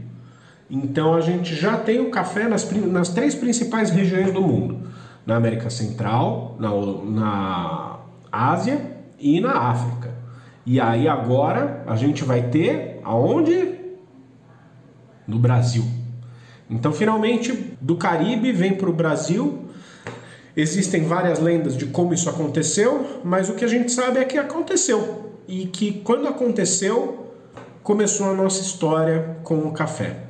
[0.71, 4.79] Então a gente já tem o café nas, nas três principais regiões do mundo:
[5.27, 6.71] na América Central, na,
[7.05, 7.99] na
[8.31, 8.81] Ásia
[9.19, 10.14] e na África.
[10.67, 13.75] E aí agora a gente vai ter aonde?
[15.27, 15.85] No Brasil.
[16.69, 19.65] Então finalmente do Caribe vem para o Brasil.
[20.57, 24.39] Existem várias lendas de como isso aconteceu, mas o que a gente sabe é que
[24.39, 27.33] aconteceu e que quando aconteceu,
[27.83, 30.25] começou a nossa história com o café.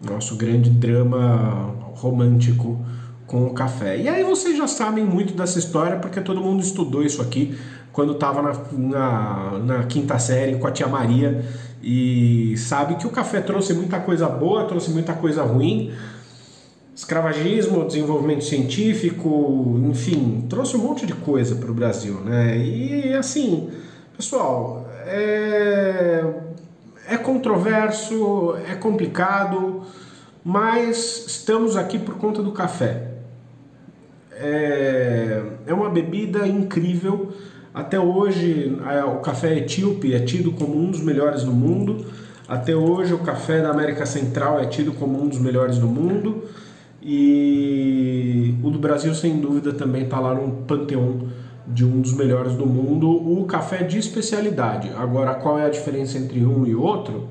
[0.00, 2.84] Nosso grande drama romântico
[3.26, 3.96] com o café.
[3.96, 7.56] E aí vocês já sabem muito dessa história porque todo mundo estudou isso aqui
[7.92, 11.44] quando estava na, na, na, quinta série com a tia Maria
[11.82, 15.92] e sabe que o café trouxe muita coisa boa, trouxe muita coisa ruim.
[16.94, 22.58] Escravagismo, desenvolvimento científico, enfim, trouxe um monte de coisa para o Brasil, né?
[22.58, 23.70] E assim,
[24.16, 26.22] Pessoal, é,
[27.08, 29.82] é controverso, é complicado,
[30.44, 33.08] mas estamos aqui por conta do café.
[34.32, 37.32] É, é uma bebida incrível.
[37.74, 38.76] Até hoje,
[39.14, 42.04] o café etíope é tido como um dos melhores do mundo.
[42.46, 46.44] Até hoje, o café da América Central é tido como um dos melhores do mundo.
[47.00, 51.28] E o do Brasil, sem dúvida, também está lá no panteão
[51.66, 54.90] de um dos melhores do mundo, o café de especialidade.
[54.96, 57.28] Agora, qual é a diferença entre um e outro?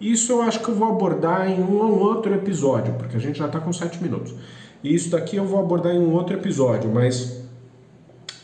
[0.00, 3.38] Isso eu acho que eu vou abordar em um ou outro episódio, porque a gente
[3.38, 4.34] já está com sete minutos.
[4.82, 7.41] E isso daqui eu vou abordar em um outro episódio, mas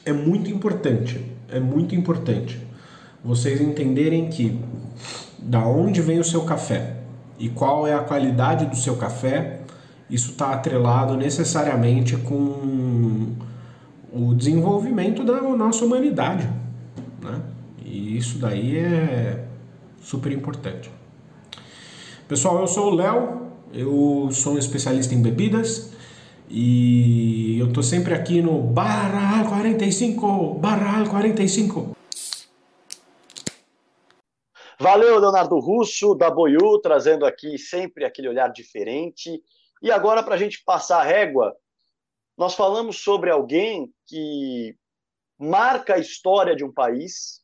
[0.08, 2.58] é muito importante, é muito importante
[3.22, 4.58] vocês entenderem que
[5.38, 6.96] da onde vem o seu café
[7.38, 9.60] e qual é a qualidade do seu café,
[10.08, 13.34] isso está atrelado necessariamente com
[14.12, 16.48] o desenvolvimento da nossa humanidade.
[17.22, 17.40] Né?
[17.84, 19.44] E isso daí é
[20.00, 20.90] super importante.
[22.26, 25.92] Pessoal, eu sou o Léo, eu sou um especialista em bebidas
[26.50, 31.96] e eu tô sempre aqui no Barra 45, Barra 45.
[34.80, 39.42] Valeu, Leonardo Russo, da Boiú, trazendo aqui sempre aquele olhar diferente.
[39.82, 41.54] E agora, para a gente passar a régua,
[42.36, 44.76] nós falamos sobre alguém que
[45.38, 47.42] marca a história de um país,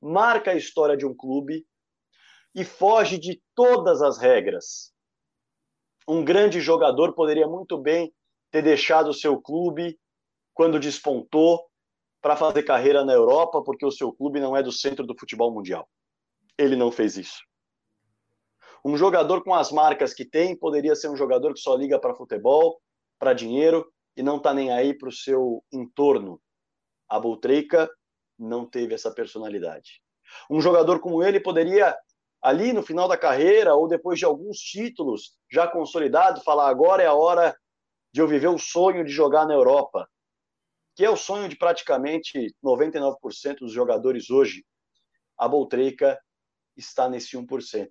[0.00, 1.66] marca a história de um clube
[2.54, 4.92] e foge de todas as regras.
[6.06, 8.12] Um grande jogador poderia muito bem
[8.54, 9.98] ter deixado o seu clube
[10.54, 11.66] quando despontou
[12.22, 15.52] para fazer carreira na Europa, porque o seu clube não é do centro do futebol
[15.52, 15.88] mundial.
[16.56, 17.42] Ele não fez isso.
[18.84, 22.14] Um jogador com as marcas que tem poderia ser um jogador que só liga para
[22.14, 22.80] futebol,
[23.18, 26.40] para dinheiro e não está nem aí para o seu entorno.
[27.08, 27.90] A Boltreica
[28.38, 30.00] não teve essa personalidade.
[30.48, 31.96] Um jogador como ele poderia,
[32.40, 37.06] ali no final da carreira, ou depois de alguns títulos já consolidados, falar: agora é
[37.06, 37.52] a hora
[38.14, 40.08] de eu viver o sonho de jogar na Europa.
[40.94, 44.64] que é o sonho de praticamente 99% dos jogadores hoje,
[45.36, 46.16] a Boltreica
[46.76, 47.90] está nesse 1%.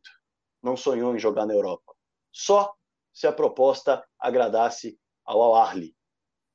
[0.62, 1.94] Não sonhou em jogar na Europa.
[2.32, 2.74] Só
[3.12, 5.94] se a proposta agradasse ao Al-Ahly.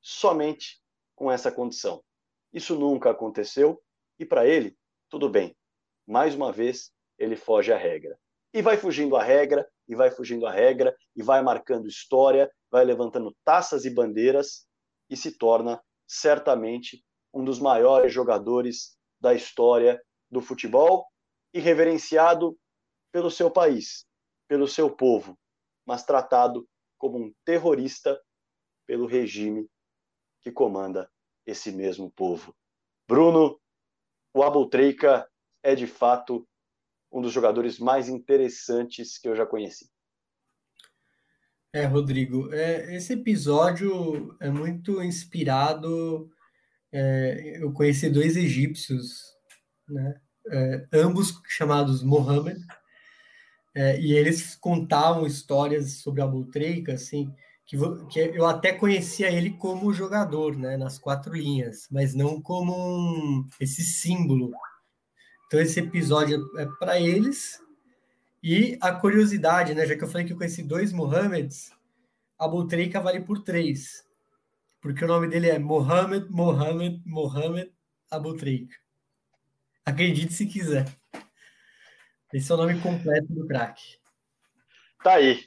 [0.01, 0.81] Somente
[1.15, 2.03] com essa condição.
[2.51, 3.79] Isso nunca aconteceu
[4.17, 4.75] e para ele,
[5.07, 5.55] tudo bem.
[6.07, 8.19] Mais uma vez, ele foge à regra.
[8.51, 12.85] E vai fugindo à regra, e vai fugindo à regra, e vai marcando história, vai
[12.85, 14.67] levantando taças e bandeiras
[15.09, 21.07] e se torna certamente um dos maiores jogadores da história do futebol
[21.53, 22.57] e reverenciado
[23.11, 24.05] pelo seu país,
[24.47, 25.37] pelo seu povo,
[25.85, 26.67] mas tratado
[26.97, 28.19] como um terrorista
[28.85, 29.67] pelo regime
[30.41, 31.11] que comanda
[31.45, 32.55] esse mesmo povo.
[33.07, 33.59] Bruno,
[34.33, 35.27] o Abultreica
[35.63, 36.47] é de fato
[37.11, 39.89] um dos jogadores mais interessantes que eu já conheci.
[41.71, 46.29] É, Rodrigo, é, esse episódio é muito inspirado.
[46.91, 49.23] É, eu conheci dois egípcios,
[49.87, 50.19] né?
[50.51, 52.59] É, ambos chamados Mohammed,
[53.75, 57.31] é, e eles contavam histórias sobre Abu Treika, assim,
[57.67, 57.77] que,
[58.09, 63.47] que, eu até conhecia ele como jogador, né, nas quatro linhas, mas não como um,
[63.59, 64.51] esse símbolo.
[65.45, 67.59] Então esse episódio é para eles
[68.41, 69.85] e a curiosidade, né?
[69.85, 71.71] Já que eu falei que eu conheci dois Mohammeds,
[72.37, 74.05] Abu Treika vale por três.
[74.79, 77.73] Porque o nome dele é Mohamed, Mohamed, Mohamed
[78.09, 78.75] Abu Treika.
[79.85, 80.87] Acredite se quiser.
[82.33, 83.99] Esse é o nome completo do craque.
[85.03, 85.45] Tá aí.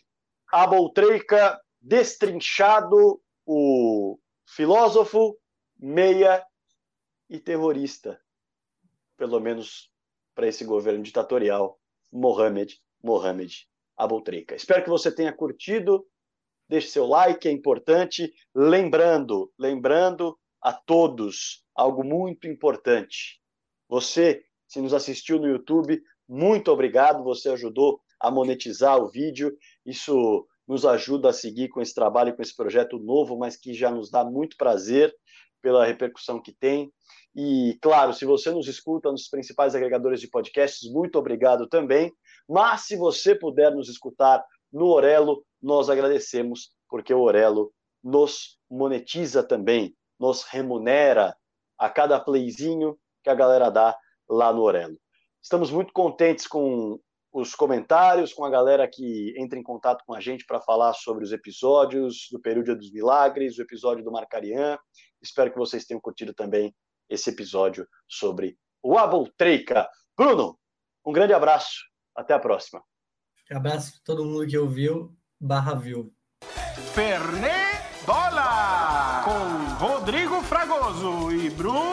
[0.52, 5.38] Abu Treika destrinchado, o filósofo,
[5.78, 6.44] meia
[7.30, 8.20] e terrorista.
[9.16, 9.90] Pelo menos
[10.34, 11.80] para esse governo ditatorial
[12.12, 13.66] Mohamed Mohamed
[13.96, 14.54] Abultreika.
[14.54, 16.06] Espero que você tenha curtido.
[16.68, 18.32] Deixe seu like, é importante.
[18.54, 23.40] Lembrando, lembrando a todos algo muito importante.
[23.88, 27.24] Você, se nos assistiu no YouTube, muito obrigado.
[27.24, 29.56] Você ajudou a monetizar o vídeo.
[29.84, 33.90] Isso nos ajuda a seguir com esse trabalho, com esse projeto novo, mas que já
[33.90, 35.12] nos dá muito prazer
[35.62, 36.92] pela repercussão que tem.
[37.34, 42.12] E, claro, se você nos escuta nos principais agregadores de podcasts, muito obrigado também.
[42.48, 47.72] Mas se você puder nos escutar no Orelo, nós agradecemos, porque o Orelo
[48.02, 51.34] nos monetiza também, nos remunera
[51.78, 53.96] a cada playzinho que a galera dá
[54.28, 54.98] lá no Orelo.
[55.40, 56.98] Estamos muito contentes com
[57.32, 61.24] os comentários, com a galera que entra em contato com a gente para falar sobre
[61.24, 64.78] os episódios do Perúdia dos Milagres, o episódio do Marcarian.
[65.22, 66.74] Espero que vocês tenham curtido também
[67.08, 69.88] esse episódio sobre o Abultreica.
[70.16, 70.58] Bruno,
[71.04, 71.80] um grande abraço.
[72.16, 72.82] Até a próxima.
[73.50, 76.12] Abraço para todo mundo que ouviu, barra viu.
[76.94, 77.72] Fernê
[78.04, 81.91] Bola, com Rodrigo Fragoso e Bruno.